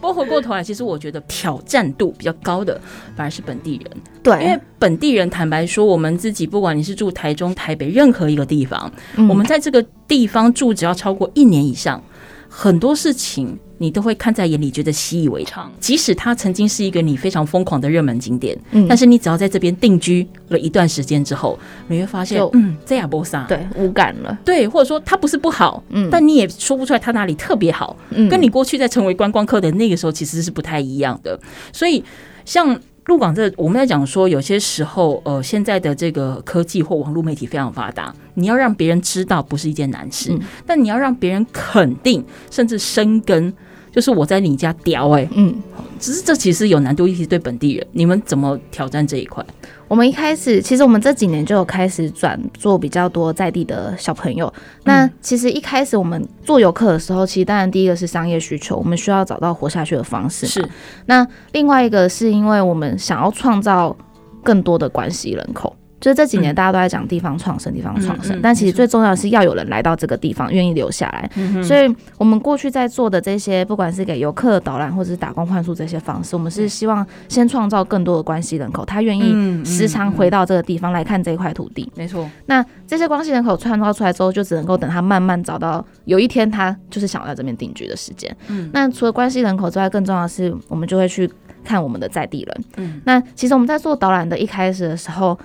[0.00, 2.80] 不过回过头来，其实我觉得挑战度比较高的
[3.14, 3.90] 反而是本地人。
[4.22, 12.02] 对，因为本地人坦白说，我们自己不管你是住台中、台北任何一个地方，嗯，我们在这个地方住只要超过一年以上，
[12.50, 13.58] 很多事情。
[13.82, 15.72] 你都会看在眼里，觉得习以为常。
[15.80, 21.58] 即使它曾经是一个你非常疯狂的热门景点，嗯，但是你只要在这边定居了一段时间之后，
[21.88, 31.40] 你会发现，嗯，这亚波萨对无感了，对，或者说它不是不好，嗯，但你也说不出来它哪里特别好，嗯，跟你过去在成为观光客的那个时候其实是不太一样的。
[31.72, 32.04] 所以，
[32.44, 32.78] 像
[33.10, 43.52] 鹿港这，我们在讲说，有些时候，呃，现在的这个科技或网络媒体非常发达，你要让别人知道不是一件难事，嗯，但你要让别人肯定，甚至生根。
[43.90, 45.52] 就是我在你家屌哎、欸，嗯，
[45.98, 49.44] 只是这其实有难度，一直对本地人，你们怎么挑战这一块？
[49.90, 54.50] 我们一开始，其实我们这几年就有开始转做比较多在地的小朋友。
[54.84, 60.46] 那其实一开始我们做游客的时候，其实当然第一个是商业需求，我们需要找到活下去的方式。
[60.46, 60.64] 是，
[61.06, 63.96] 那另外一个是因为我们想要创造
[64.44, 65.74] 更多的关系人口。
[66.00, 71.30] 就是这几年大家都在讲地方创生，地方创生，但其实最重要的是要有人来到这个地方，愿意留下来。
[71.62, 81.92] 所以，我们过去在做的这些，不管是给游客导览或者是打工换宿这些方式，我们是希望先创造更多的关系人口，他愿意时常回到这个地方来看这一块土地。
[81.94, 82.26] 没错。
[82.46, 88.34] 那这些关系人口创造出来之后，就只能够等他慢慢找到有一天他就是想要在这边定居的时间。
[88.48, 88.70] 嗯。
[88.72, 91.30] 那除了关系人口之外，更重要的是我们就会去
[91.62, 92.64] 看我们的在地人。
[92.78, 93.02] 嗯。
[93.04, 95.38] 那其实我们在做导览的一开始的时候。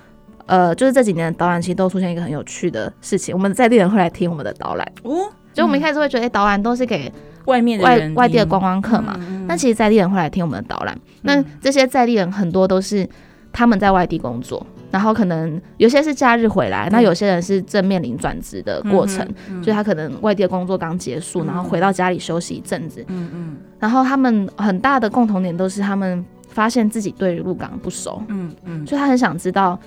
[0.46, 5.32] 呃，就是这几年的导览其实都出现一个很有趣的事情，我们在地人会来听我们的导览哦。
[5.54, 7.10] 就我们一开始会觉得，哎，导览都是给
[7.46, 9.18] 外面的外外地的观光客嘛。
[9.48, 10.98] 那其实在地人会来听我们的导览。
[11.22, 13.08] 那这些在地人很多都是
[13.54, 19.26] 他们在外地工作，然后可能有些是假日回来，那有些人是正面临转职的过程，
[19.64, 23.02] 所以他可能外地的工作刚结束，然后回到家里休息一阵子。
[23.08, 23.58] 嗯嗯。
[23.80, 28.22] 然后他们很大的共同点都是他们发现自己对于鹿港不熟。
[28.28, 28.86] 嗯嗯。
[28.86, 29.80] 所以他很想知道。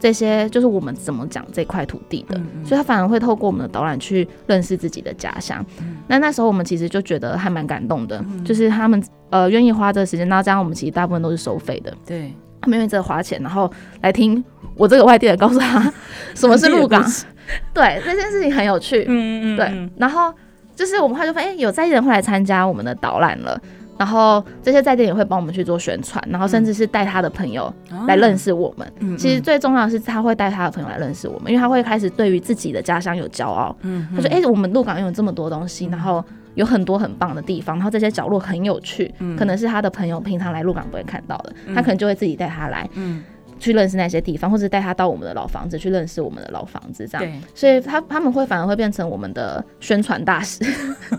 [0.00, 2.34] 这些就是我们怎么讲这块土地的，
[2.64, 5.64] 所以他反而会透过我们的导览去认识自己的家乡。
[5.80, 11.94] 嗯、那那时候我们其实就觉得还蛮感动的，嗯、就是他们呃愿意花这个时间，那这样我们其实大部分都是收费的。
[12.06, 12.32] 对，
[12.62, 14.42] 他们愿意这个花钱，然后来听
[14.74, 15.92] 我这个外地人告诉他
[16.34, 17.04] 什么是鹿港。
[17.74, 19.04] 对，这件事情很有趣。
[19.06, 19.56] 嗯嗯嗯。
[19.56, 20.32] 对，然后
[20.74, 23.60] 就是我们后来就发现，哎，有在地人会来参加我们的导览了。
[24.00, 27.70] 然后这些在店也会帮我们去做宣传，然后甚至是带他的朋友
[28.06, 28.92] 来认识我们。
[29.00, 33.76] 嗯、其实最重要的是他会带他的朋友来认识我们，因为他会开始对于自己的家乡有骄傲。
[33.82, 43.22] 嗯，他说：“哎、欸，我们鹿港有这么多东西，然后有很多很棒的地方，然后这些角落很有趣，可能是他的朋友平常来鹿港不会看到的，他可能就会自己带他来。”嗯。
[43.60, 47.24] 去认识那些地方，或者带他到我们的老房子去认识我们的老房子，这样。
[47.24, 47.40] 对。
[47.54, 50.64] 所以他他们会反而会变成我们的宣传大使。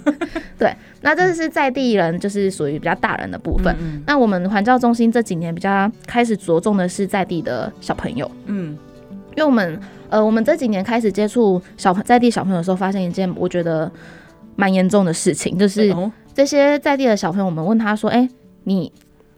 [0.60, 0.76] 对。
[1.02, 3.74] 那这是在地人，就是属于比较大人的部分。
[3.80, 4.04] 嗯嗯。
[4.06, 8.30] 那我们环教中心这几年比较开始着重的是在地的小朋友。
[8.48, 8.78] 嗯。
[9.32, 13.90] 因为我们呃，我们这几年开始接触小在地小朋友的时候，发现一件我觉得
[14.58, 15.96] 蛮严重的事情，就是
[16.34, 18.28] 这些在地的小朋友，我们问他说：“哎，
[18.64, 18.92] 你？”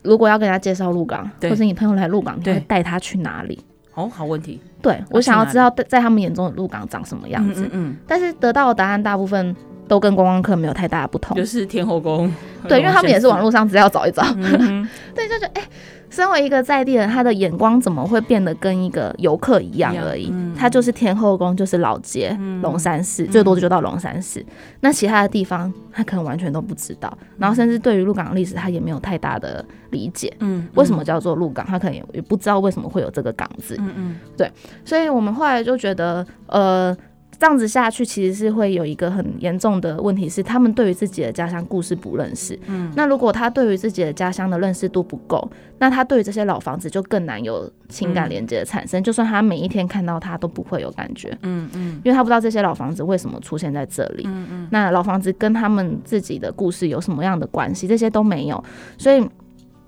[0.04, 3.58] 如果要跟他介绍鹿港，或是你朋友来鹿港，你会带他去哪里？
[3.94, 4.60] 哦，好问题。
[4.80, 7.64] 对，我想要知道在他们眼中的鹿港长什么样子。
[7.64, 9.56] 嗯，嗯，嗯，但是得到的答案大部分
[9.88, 12.32] 都跟观光客没有太大的不同，就是天后宫。
[12.68, 14.22] 对，因为他们也是网络上只要找一找。
[14.36, 15.62] 嗯、 对，就觉得哎。
[15.62, 15.68] 欸
[16.14, 20.30] 身为一个在地人，他的眼光怎么会变得跟一个游客一样而已？
[20.32, 22.30] 嗯、他就是天后宫，就是老街、
[22.62, 24.38] 龙山寺，嗯、最多就到龙山寺。
[24.38, 24.46] 嗯、
[24.80, 27.12] 那其他的地方，他可能完全都不知道。
[27.20, 30.32] 嗯、然后，甚至对于鹿港历史，他也没有太大的理解。
[30.38, 31.66] 嗯，为什么叫做鹿港？
[31.66, 33.74] 他可能也也不知道为什么会有这个港字。
[33.80, 34.48] 嗯嗯，对。
[34.84, 36.96] 所以我们后来就觉得，呃。
[37.38, 42.58] 这样子下去，其实是会有一个很严重的问题，是他们对于自己的家乡故事不认识。
[42.66, 49.00] 嗯，那如果他对于自己的家乡的认识度不够，那他对于这些老房子就更难有情感连接的产生。
[49.00, 51.36] 嗯、就算他每一天看到他都不会有感觉。
[51.42, 54.24] 嗯嗯，因为他不知道这些老房子为什么出现在这里。
[54.26, 57.86] 嗯嗯，那老房子跟他们自己的故事有什么样的关系？
[57.86, 58.62] 这些都没有。
[58.96, 59.26] 所以，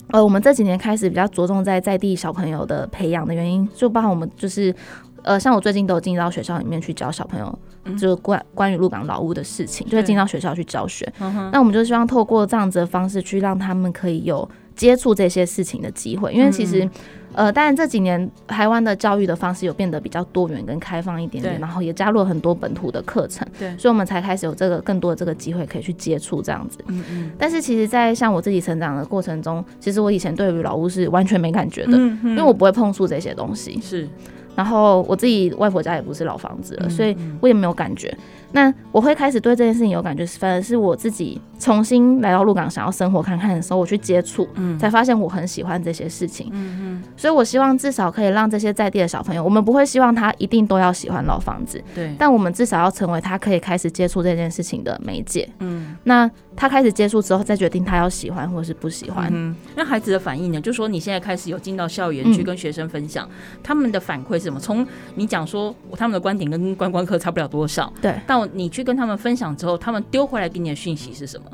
[0.08, 4.74] 呃，我们这几年开始比较着重在在地小朋友的培养的原因，就包括我们就是。
[5.26, 7.58] 呃，像我最近都有进到学校里面去教小朋友，
[7.98, 11.12] 就是关关于鹿港老屋的事情，就会进到学校去教学。
[11.52, 16.88] 那我们就希望透过这样子的方式去让他们可以有接触这些事情的机会，因为其实。
[17.34, 26.78] 呃，当然这几年台湾的教育的方式有变得比较多元跟开放一点点，然后也加入了很多本土的课程，对，所以我们才开始有这个更多的这个机会可以去接触这样子。
[26.86, 27.30] 嗯嗯。
[27.36, 33.78] 但是其实，在像我自己成长的过程中，其实我以前对于老屋是完全没感觉的，嗯嗯，因为我不会碰触这些东西。
[33.82, 34.08] 是。
[34.56, 38.12] 然后我自己外婆家也不是老房子了，所以我也没有感觉。
[38.56, 59.28] 那我会开始对这件事情有感觉，反而是我自己重新来到鹿港，想要生活看看的时候，我去接触，嗯，才发现我很喜欢这些事情，嗯嗯，所以我希望至少可以让这些在地的小朋友，我们不会希望他一定都要喜欢老房子，对，但我们至少要成为他可以开始接触这件事情的媒介，嗯，那他开始接触之后，再决定他要喜欢或是不喜欢。
[59.30, 60.58] 嗯，那孩子的反应呢？
[60.62, 63.28] 就说你现在开始有进到校园去跟学生分享，
[63.62, 64.58] 他们的反馈是什么？
[64.58, 71.50] 从你讲说他们的观点跟观光客差不了多少，对，但你去跟他们分享之后，他们丢回来给你的讯息是什么？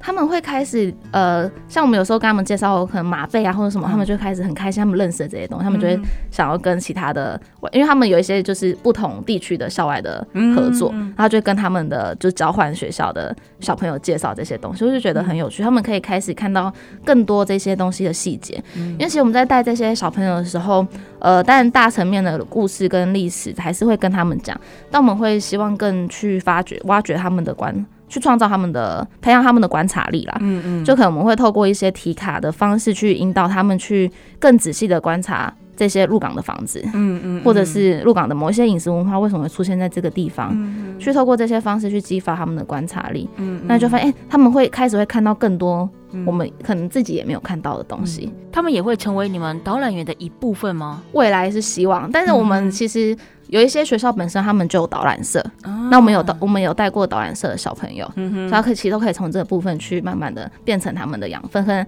[0.00, 7.40] 他们会开始呃，像我们有时候跟他们介绍可能马费啊或者什么，他们就开始很开心，他们认识的这些东西，他们就会想要跟其他的，
[7.72, 15.62] 因为他们有一些就是不同地区的校外的合作，然后就跟他们的就交换学校的小朋友介绍这些东西，我就觉得很有趣。
[15.62, 16.72] 他们可以开始看到
[17.04, 20.86] 更多这些东西的细节，因为其实我们在带这些小朋友的时候，
[21.18, 24.58] 呃，当然大层面的故事跟历史还是会跟他们讲，
[24.90, 27.86] 但我们会希望更去发掘、挖掘他们的观。
[28.10, 30.36] 去创造他们的，培养他们的观察力啦。
[30.40, 36.82] 嗯嗯，就可能我们会透过一些题卡的方式去引导他们去更仔细的观察这些入港的房子。
[36.92, 40.50] 嗯嗯，或者是入港的某一些饮食文化为什么会出现在这个地方？
[40.52, 43.28] 嗯，去透过这些方式去激发他们的观察力。
[43.36, 45.88] 嗯，那就发现，哎，他们会开始会看到更多
[46.26, 48.32] 我们可能自己也没有看到的东西。
[48.50, 51.00] 他们也会成为你们导览员的一部分吗？
[51.12, 53.16] 未来是希望，但是我们其实。
[53.50, 61.64] 有一些学校本身他们就有导览社，啊、那我们有导我们有带过导览社的小朋友，嗯、哼所以他可以其实都可以从这个部分去慢慢的变成他们的养分。
[61.64, 61.86] 可能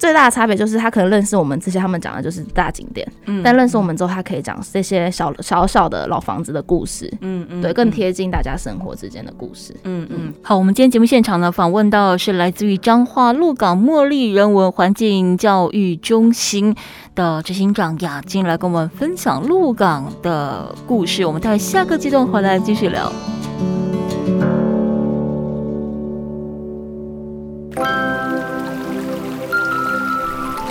[0.00, 10.32] 最大的差别就是他可能认识我们这些他们讲的就是大景点，嗯、但认识我们之后，他可以讲这些小小小的老房子的故事，嗯嗯，对，更贴近大家生活之间的故事，嗯嗯。
[10.42, 16.74] 好，我们今天节目现场呢访问到是来自于彰化鹿港茉莉人文环境教育中心
[17.14, 23.12] 的执行长雅静来跟我们分享鹿港的故事，我们待会下个阶段回来继续聊。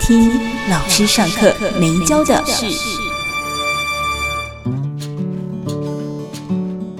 [0.00, 0.30] 听
[0.70, 2.66] 老师上课没教的事。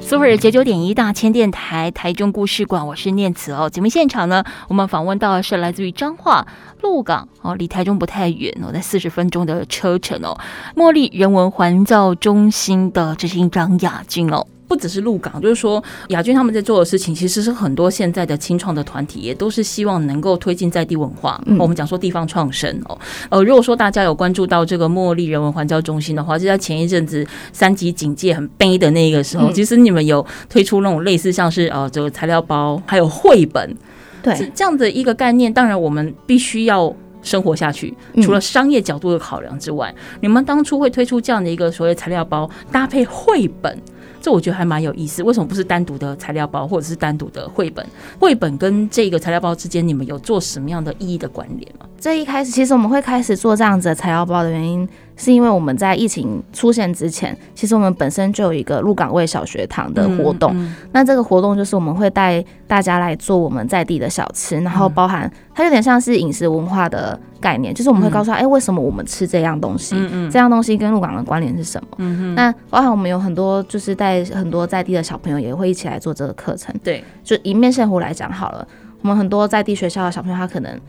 [0.02, 3.70] Super 九九点一大千电台台中故事馆，我是念慈哦。
[3.70, 6.46] 节目现场呢，我们访问到的是来自于彰化
[6.82, 10.38] 鹿港哦，离台中不太远哦，在四十分钟的车程哦。
[10.76, 14.46] 茉莉人文环造中心的执行长雅君哦。
[14.70, 21.42] 不只是鹿港，就是说亚军他们在做的事情，其实是很多现在的青创的团体也都是希望能够推进在地文化。
[21.46, 22.96] 嗯、我们讲说地方创生哦，
[23.30, 33.76] 呃，如果说大家有关注到这个茉莉人文环教中心的话，就在前一阵子三级警戒很悲的那个时候，嗯、其实你们有推出那种类似像是呃这个材料包，还有绘本，
[34.22, 35.52] 对这样的一个概念。
[35.52, 43.76] 当然，我们必须要生活下去，除了商业角度的考量之外，嗯、你们当初会推出这样的一个所谓材料包搭配绘本。
[44.20, 47.84] 这我觉得还蛮有意思，为什么不是单独的材料包，或者是单独的绘本？
[48.18, 51.86] 绘本跟这个材料包之间，你们有做什么样的意义的关联吗？
[51.98, 54.88] 这一开始，其实我们会开始做这样子的材料包的原因，
[55.20, 60.50] 是因为我们在疫情出现之前，其实我们本身就有一个鹿港味小学堂的活动。
[60.54, 69.94] 嗯嗯、那这个活动就是我们会带大家来做我们在地的小吃，然后包含它有点像是饮食文化的概念，就是我们会告诉他，哎、为什么我们吃这样东西？
[70.30, 72.34] 这样东西跟鹿港的关联是什么？
[72.34, 76.74] 那包含我们有很多就是带很多在地的小朋友也会一起来做这个课程。
[76.82, 78.66] 对，就以面线糊来讲好了，
[79.02, 80.80] 我们很多在地学校的小朋友他可能。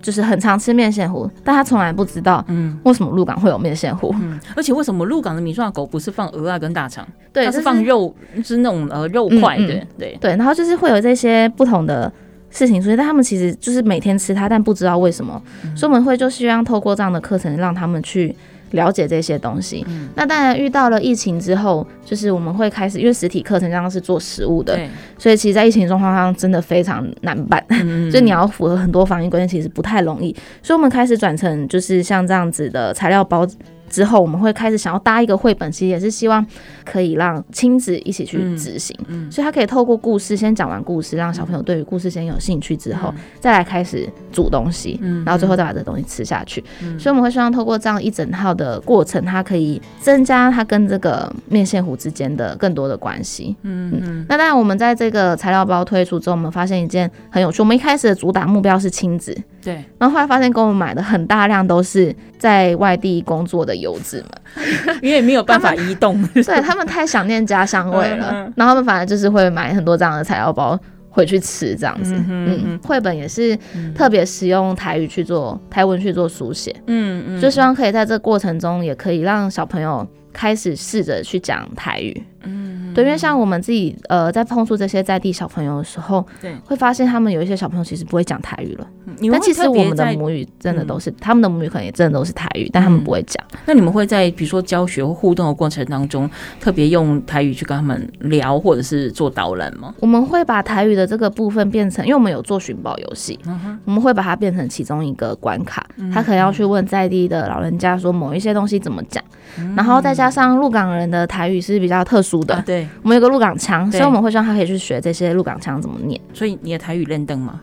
[0.00, 12.12] 就是很常吃面线糊，但他从来不知道，嗯，为什么鹿港会有面线糊，嗯，而且为什么鹿港的米蒜狗不是放鹅啊跟大肠，对，它是放肉，就是那种呃肉块，对对、嗯、对，然后就是会有这些不同的
[12.50, 18.34] 事情出现，但他们其实就是每天吃它，但不知道为什么，嗯、所以我们会就希望透过这样的课程让他们去
[18.72, 19.84] 了解这些东西。
[19.88, 24.88] 嗯、那当然遇到了疫情之后，就是我们会开始，因为实体课程刚刚是做实物的，对
[25.18, 27.64] 所以其实，在疫情状况上真的非常难办。
[27.70, 30.34] 嗯、就你要符合很多防疫规定，其实不太容易。
[30.62, 33.46] 所以我们开始转成就是像这样子的材料包。
[33.88, 36.44] 之后我们会开始想要搭一个绘本，其实也是希望
[36.84, 46.62] 可以让亲子一起去执行，嗯嗯、所以他可以透过故事先讲完故事，让小朋友对于故事先有兴趣，之后、嗯、再来开始煮东西，嗯、然后最后再把这东西吃下去。
[46.82, 53.56] 嗯、所以我们会希望透过这样一整套的过程，它可以增加它跟这个面线糊之间的更多的关系。
[53.62, 59.36] 嗯那当然，我们在这个材料包推出之后，我们发现一件很有趣，我们一开始的主打目标是亲子。
[59.62, 64.24] 对，然后后来发现，给我们买的很大量都是在外地工作的游子
[64.56, 68.28] 们， 因为没有办法移动， 对他们太想念家乡味了。
[68.32, 70.78] 嗯嗯、然后他们反而就是会买很多这样的材料包
[71.10, 72.14] 回去吃，这样子。
[72.28, 73.58] 嗯，绘本也是
[73.94, 76.74] 特别使用台语去做台文去做书写。
[76.86, 82.22] 嗯嗯，就希望可以在这个过程中，也可以让小朋友开始试着去讲台语。
[82.44, 88.86] 嗯，对，因为像我们自己呃，在碰触这些在地小朋友的时候，对，会发现他们有一些小朋友其实不会讲台语了。
[89.06, 93.58] 嗯、但其实我们的母语真的都是、嗯、他们的母语，可能也真的都是台语，但他们不会讲、嗯。
[93.66, 96.28] 那你们会在比如说教学或互动的过程当中，
[96.60, 99.94] 特别用台语去跟他们聊，或者是做导览吗？
[100.00, 105.86] 我们会把台语的这个部分变成，因为我们有做寻宝游戏，嗯、我们会把它变成其中一个关卡。
[106.12, 109.24] 他可能要去问在地的老人家说某一些东西怎么讲，
[109.58, 112.54] 嗯、然后再加上鹿港人的台语是比较特殊的。
[112.54, 112.77] 啊、对。
[113.02, 116.20] 我们有个鹿港腔，所以我们会希望他可以去学这些鹿港腔怎么念。
[116.32, 117.60] 所以你的台语练登吗？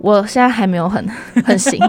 [0.00, 1.02] 我现在还没有很
[1.46, 1.80] 很行，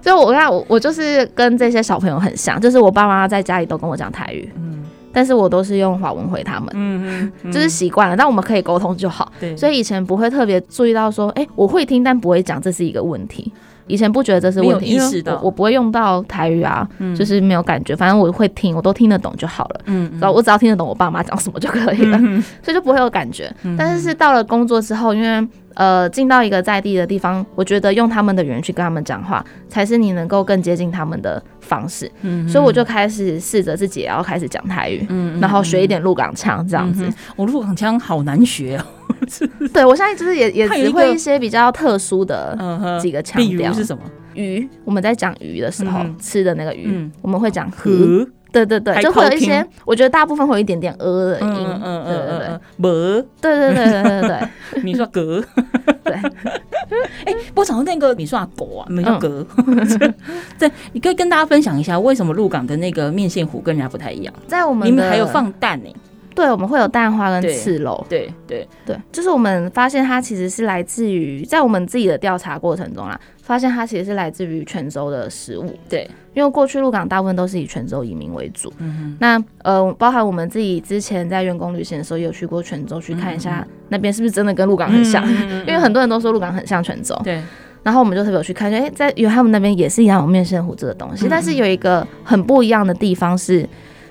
[0.00, 9.30] 就我看我我就是跟这些小朋友很像，就是我爸妈在家里都跟我讲台语，嗯，但是我都是用华文回他们，嗯嗯，就是习惯了，但我们可以沟通就好。
[9.38, 13.52] 对，所以以前不会特别注意到说，哎、欸，我会听但不会讲，这是一个问题。
[13.88, 19.80] 以前不觉得这是问题，意识到我，我不会用到台语啊，嗯、就是没有感觉，反正我会听，我都听得懂就好了。
[19.86, 23.52] 嗯，然后我只要听得懂我爸妈讲什么就可以了，嗯、所以就不会有感觉。
[23.62, 32.10] 嗯、但是是到了工作之后，因为呃进到一个在地的地方，我觉得用他们的语言去跟他们讲话，才是你能够更接近他们的方式。
[32.22, 37.06] 嗯，所以我就开始试着自己也要开始讲台语，嗯，然后学一点鹿港腔这样子。
[37.06, 38.84] 嗯、我鹿港腔好难学哦。
[39.72, 42.56] 对，我现在就是也也只会一些比较特殊的
[43.00, 43.72] 几个腔调。
[43.72, 44.02] 是什么？
[44.34, 47.90] 鱼，我们在讲鱼的时候吃的那个鱼，我们会讲河。
[48.50, 51.46] 对对对，就会有一些，我觉得大部分会有一点点呃的音。
[51.46, 53.26] 嗯嗯嗯对对，没。
[53.42, 55.44] 对对对对对对，你说格。
[56.02, 56.14] 对。
[57.26, 59.46] 哎， 不讲那个，你说阿狗啊，你说格。
[60.58, 64.32] 对，你可以跟大家分享一下，为什么鹿港的那个面线糊跟人家不太一样？
[64.46, 65.90] 在我们，你们还有放蛋呢。
[66.38, 68.06] 对，我们会有蛋花跟刺肉。
[68.08, 75.76] 对对对，就是我们发现它其实是来自于在我们自己的调查过程中啦，发现它其实是来自于泉州的食物。
[75.88, 78.72] 对，因为过去鹿港大部分都是以泉州移民为主。
[78.78, 79.16] 嗯哼。
[79.18, 85.28] 那呃，包含我们自己之前在员工旅行的时候，也有去过泉州去看一下那边是不是真的跟鹿港很像，
[85.66, 87.20] 因为很多人都说鹿港很像泉州。
[87.24, 87.42] 对。
[87.82, 93.68] 然后我们就特别有去看，哎，在因为他们那边也是一样有面线糊这个东西，但是有一个很不一样的地方是。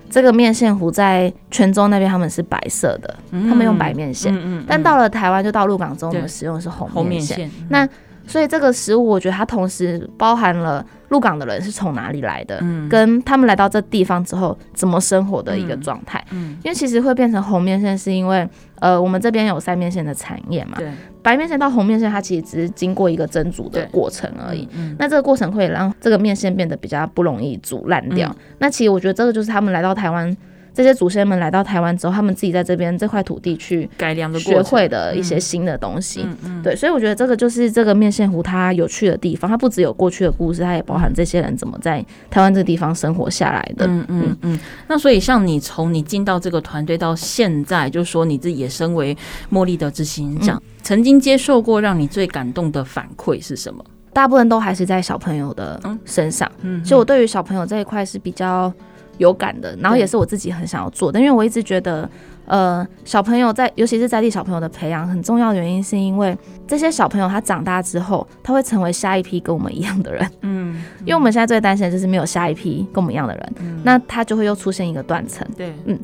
[0.10, 7.38] 这个面线糊在泉州那边他们是白色的，嗯、他们用白面线，嗯嗯嗯、但到了台湾就到鹿港之后，我们使用的是红面线。
[7.40, 7.90] 面那
[8.26, 16.24] 所以这个食物，我觉得它同时包含了鹿港的人是从哪里来的，嗯、跟他们来到这地方之后怎么生活的一个状态。
[16.32, 18.48] 嗯嗯、因为其实会变成红面线，是因为
[18.80, 20.74] 呃，我们这边有三面线的产业嘛。
[20.78, 20.92] 对
[21.24, 24.68] 白面线到红面线，它其实只是经过一个蒸煮的过程而已。
[24.72, 28.30] 嗯嗯、那这个过程会让这个面线变得比较不容易煮烂掉。
[28.30, 30.36] 嗯、那其实我觉得这个就是他们来到台湾，
[30.78, 36.22] 这些祖先们来到台湾之后，他们自己在这边这块土地去改良的学会的一些新的东西。
[36.24, 43.88] 嗯嗯、对，所以我觉得这个就是这个面线糊它有趣的地方，它不只有过去的故事，它也包含这些人怎么在台湾这个地方生活下来的。
[43.88, 44.60] 嗯嗯嗯，嗯。
[44.88, 49.18] 那所以像你从你进到这个团队到现在，就是说你自己也身为
[49.52, 50.56] 茉莉的执行长。
[50.58, 53.84] 嗯曾经接受过让你最感动的反馈是什么？
[54.14, 56.50] 大部分都还是在小朋友的身上。
[56.62, 58.72] 嗯，所以我对于小朋友这一块是比较
[59.18, 61.20] 有感的，然后也是我自己很想要做的。
[61.20, 62.10] 因为我一直觉得，
[62.46, 66.38] 呃，小朋友在，尤其是在地小朋友的培养，很重要的原因是因为
[66.68, 70.30] 这些小朋友他长大之后，他会成为下一批跟我们一样的人。
[70.42, 73.54] 嗯，因为我们现在最担心的就是没有下一批跟我们一样的人，
[73.84, 75.48] 那他就会又出现一个断层。
[75.56, 75.98] 对，嗯。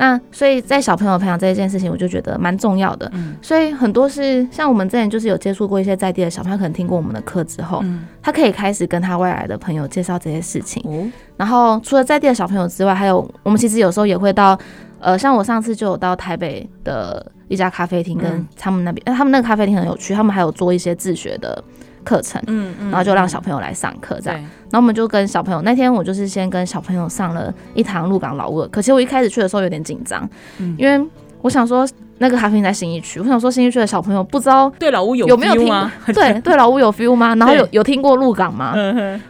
[0.00, 3.06] 那所以，在小朋友培养这一件事情，我就觉得蛮重要的。
[3.12, 10.82] 嗯，所以很多是像我们之前就是有接触过一些在地的小朋友，可能听过我们的课之后，嗯，他可以开始跟他未来的朋友介绍这些事情。
[10.86, 14.58] 哦，然后除了在地的小朋友之外，还有我们其实有时候也会到，
[15.00, 21.62] 呃，像我上次就有到台北的一家咖啡厅，跟他们那边，嗯，他们那个咖啡厅很有趣，他们还有做一些自学的。
[22.04, 24.38] 课程，嗯嗯，然后就让小朋友来上课这样。
[24.38, 30.28] 然后我们就跟小朋友那天我就是先跟小朋友上了一堂鹿港老屋，可其实我一开始去的时候有点紧张，
[30.76, 31.08] 因为
[31.42, 31.88] 我想说。
[32.22, 35.90] 那个咖啡厅在新一区，我想说新一区的小朋友不知道对老屋有有没有听吗？
[36.08, 37.34] 对 对老屋有 feel 吗？
[37.36, 38.74] 然后有有听过鹿港吗？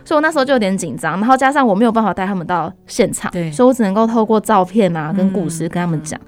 [0.05, 6.21] 所以我那时候就有点紧张，然后加上我没有办法带他们到现场，所以我只能够透过照片啊跟故事跟他们讲，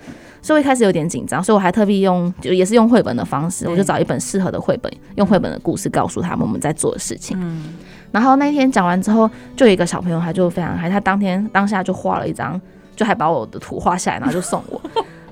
[0.42, 7.38] 所以我一开始有点紧张，所以我还特地用就也是用绘本的方式，我就找一本适合的绘本，用绘本的故事告诉他们我们在做的事情。
[7.40, 7.62] 嗯
[8.10, 12.60] 然后那天讲完之后，就有一个小朋友他就非常嗨，他当天当下就画了一张，
[12.94, 14.78] 就还把我的图画下来，然后就送我。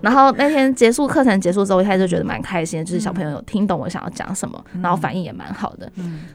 [0.01, 5.91] 然后那天结束课程结束之后，一开始就觉得蛮开心的，就是小朋友有听懂我想要讲什么，然后反应也蛮好的。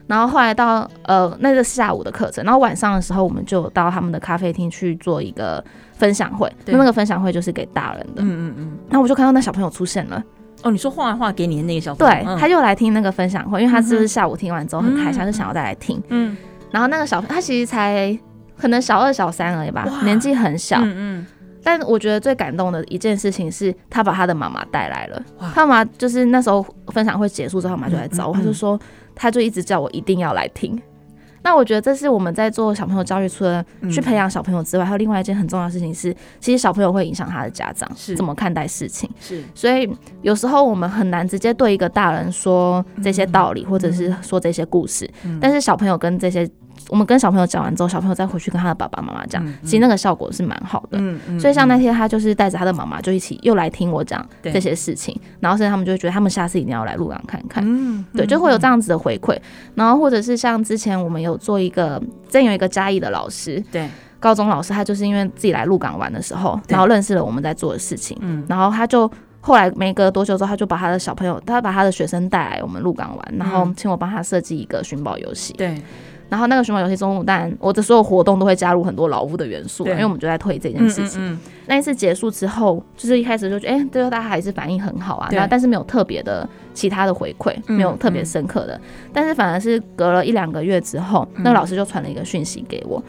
[0.06, 5.62] 然后后来到呃那个下午的课程，然后晚上的时候我们就到他们的咖啡厅去做一个
[5.94, 8.22] 分享会，那那个分享会就是给大人的。
[8.22, 8.78] 嗯嗯嗯。
[8.88, 10.22] 然后我就看到那小朋友出现了。
[10.62, 12.14] 哦，你说画画给你的那个小朋友？
[12.14, 16.02] 对，他就来听那个分享会，因为他是不是下午听完之后很开心，就想要再来听。
[16.08, 16.36] 嗯。
[16.70, 18.18] 然后那个小朋友他其实才
[18.58, 20.78] 可能小二小三而已吧，年纪很小。
[20.80, 21.26] 嗯嗯。
[21.66, 25.20] 但我觉得最感动的一件事情是，他把他的妈妈带来了。
[25.52, 28.78] 他妈就是那时候分享会结束之后，妈妈就来找我，他就说，
[29.16, 30.80] 他就一直叫我一定要来听。
[31.42, 39.10] 那我觉得这是我们在做小朋友教育，除了去培养小朋友之外，还有另外一件很重要的事情是，其实小朋友会影响他的家长是怎么看待事情。
[39.18, 39.92] 是，所以
[40.22, 45.10] 有时候我们很难直接对一个大人说这些道理，或者是说这些故事，
[45.40, 46.48] 但是小朋友跟这些。
[46.88, 50.98] 我们跟小朋友讲完之后，小朋友再回去跟他的爸爸妈妈讲，其实那个效果是蛮好的。
[50.98, 51.40] 嗯嗯。
[51.40, 57.64] 所以像那天他就是带着他的妈妈就一起又来听我讲这些事情，然后甚至他们就会觉得他们下次一定要来鹿港看看。
[57.66, 58.04] 嗯。
[58.14, 59.36] 对，就会有这样子的回馈。
[59.74, 63.88] 然后或者是像之前我们有做一个，真有一个嘉义的老师，对，
[64.20, 69.10] 高中老师，他就是因为自己来鹿港玩的时候，然后认识了我们在做的事情，嗯，然后他就
[69.40, 75.52] 后来没隔多久之后，他就把他的小朋友，他把他的学生带来我们鹿港玩，然后请我帮他设计一个寻宝游戏。
[75.54, 75.80] 对。
[76.28, 81.38] 然后那个循环游戏中，但我的所有活动都会加入很多老屋的元素，因为我们就在推这件事情。
[81.66, 88.80] 那一次结束之后，就是一开始就觉得，哎，对，大家还是反应很好啊，对，但是没有特别的其他的回馈，没有特别深刻的。
[89.12, 93.02] 但是反而是隔了一两个月之后，那个老师就传了一个讯息给我，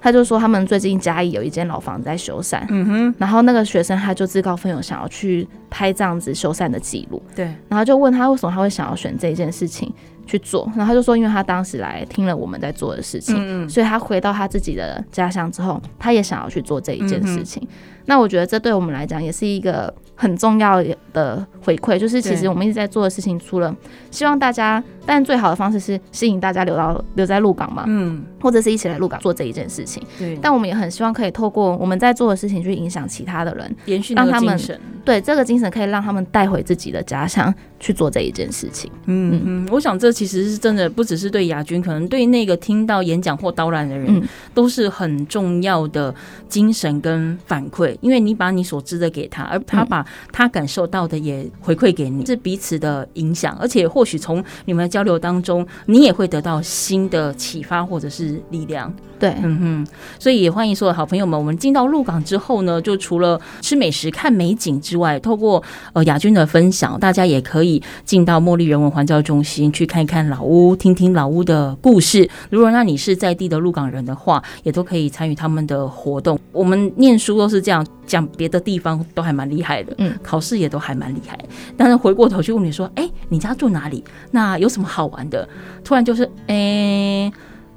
[0.00, 9.92] 他就说他们最近嘉义有一间老房子在修缮，嗯哼，然后那个学生他就自告奋勇想要去拍这样子修缮的记录，对，然后就问他为什么他会想要选这一件事情。
[10.28, 17.62] 去做，然后他就说，因为他当时来听了我们在做的事情，嗯、所以他回到他自己的家乡之后，他也想要去做这一件事情。
[17.62, 17.68] 嗯、
[18.04, 19.90] 那我觉得这对我们来讲也是一个
[20.20, 23.74] 很重要的回馈，就是其实我们一直在做的事情，除了
[24.10, 30.02] 希望大家，但最好的方式是吸引大家留到留在鹿港嘛，嗯，或者是一起来鹿港做这一件事情。
[30.18, 34.58] 对，但我们也很希望可以透过我们在做的事情去影响其他的人，延续让他们
[35.04, 38.90] 对这个精神可以让他们带回自己的家乡去做这一件事情。
[39.06, 40.08] 嗯嗯，我想这。
[40.18, 46.12] 其实是真的，不只是对亚军，可能对那个听到演讲或导览的人，都是很重要的
[46.48, 47.96] 精神跟反馈。
[48.00, 53.56] 因为你把你所知的给他，而他把他感受到的也回馈给你，是彼此的影响。
[53.60, 58.92] 而且或许从你们的交流当中，你也会得到新的启发或者是力量。
[59.18, 59.86] 对，嗯哼，
[60.20, 61.36] 所以也欢迎所有好朋友们。
[61.36, 65.60] 我们进到鹿港之后呢，就除了吃美食、看美景之外，透过
[65.92, 72.30] 呃亚军的分享，大家也可以进到茉莉人文环教中心去看一看老屋，听听老屋的故事。
[72.48, 76.38] 如果那你是在地的鹿港人的话，也都可以参与他们的活动。
[76.52, 81.38] 我们念书都是这样讲，别的地方都还蛮厉害的，嗯，考试也都还蛮厉害。
[81.76, 84.02] 但是回过头去问你说，哎，你家住哪里？
[84.32, 85.48] 那有什么好玩的？
[85.84, 87.30] 突然就是，哎。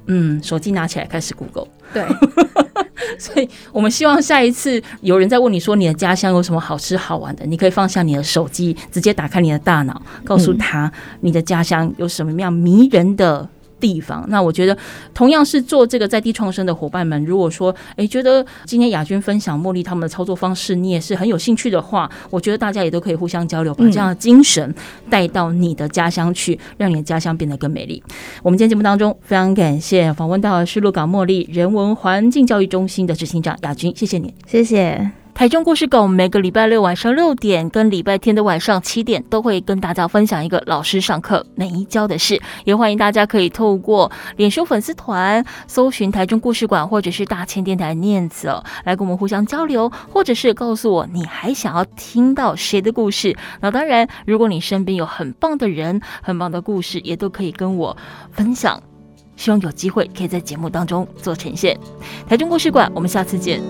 [0.06, 1.68] 嗯，手机拿起来开始 Google。
[1.94, 2.04] 对，
[3.16, 13.48] 所以我们希望下一次有人在问你说你的家乡有什么好吃好玩的，你可以放下你的手机，直接打开你的大脑，告诉他你的家乡有什么样迷人的。
[13.82, 14.78] 地方，那我觉得
[15.12, 24.72] 同样是做这个在地创生的伙伴们，如果说诶觉得今天亚军分享茉莉他们的操作方式，你也是很有兴趣的话，我觉得大家也都可以互相交流，把这样的精神
[25.10, 28.00] 带到你的家乡去，让你的家乡变得更美丽。
[28.44, 35.21] 我们今天节目当中非常感谢访问到的是鹿港茉莉人文环境教育中心的执行长亚军，谢谢你，谢谢。
[35.34, 53.36] 台中故事馆每个礼拜六晚上六点跟礼拜天的晚上七点都会跟大家分享一个老师上课没教的事，也欢迎大家可以透过脸书粉丝团搜寻台中故事馆或者是大千电台念子哦，来跟我们互相交流，或者是告诉我你还想要听到谁的故事。
[53.60, 57.96] 那当然，如果你身边有很棒的人、很棒的故事，也都可以跟我
[58.30, 58.80] 分享。
[59.34, 61.76] 希望有机会可以在节目当中做呈现。
[62.28, 63.60] 台中故事馆，我们下次见。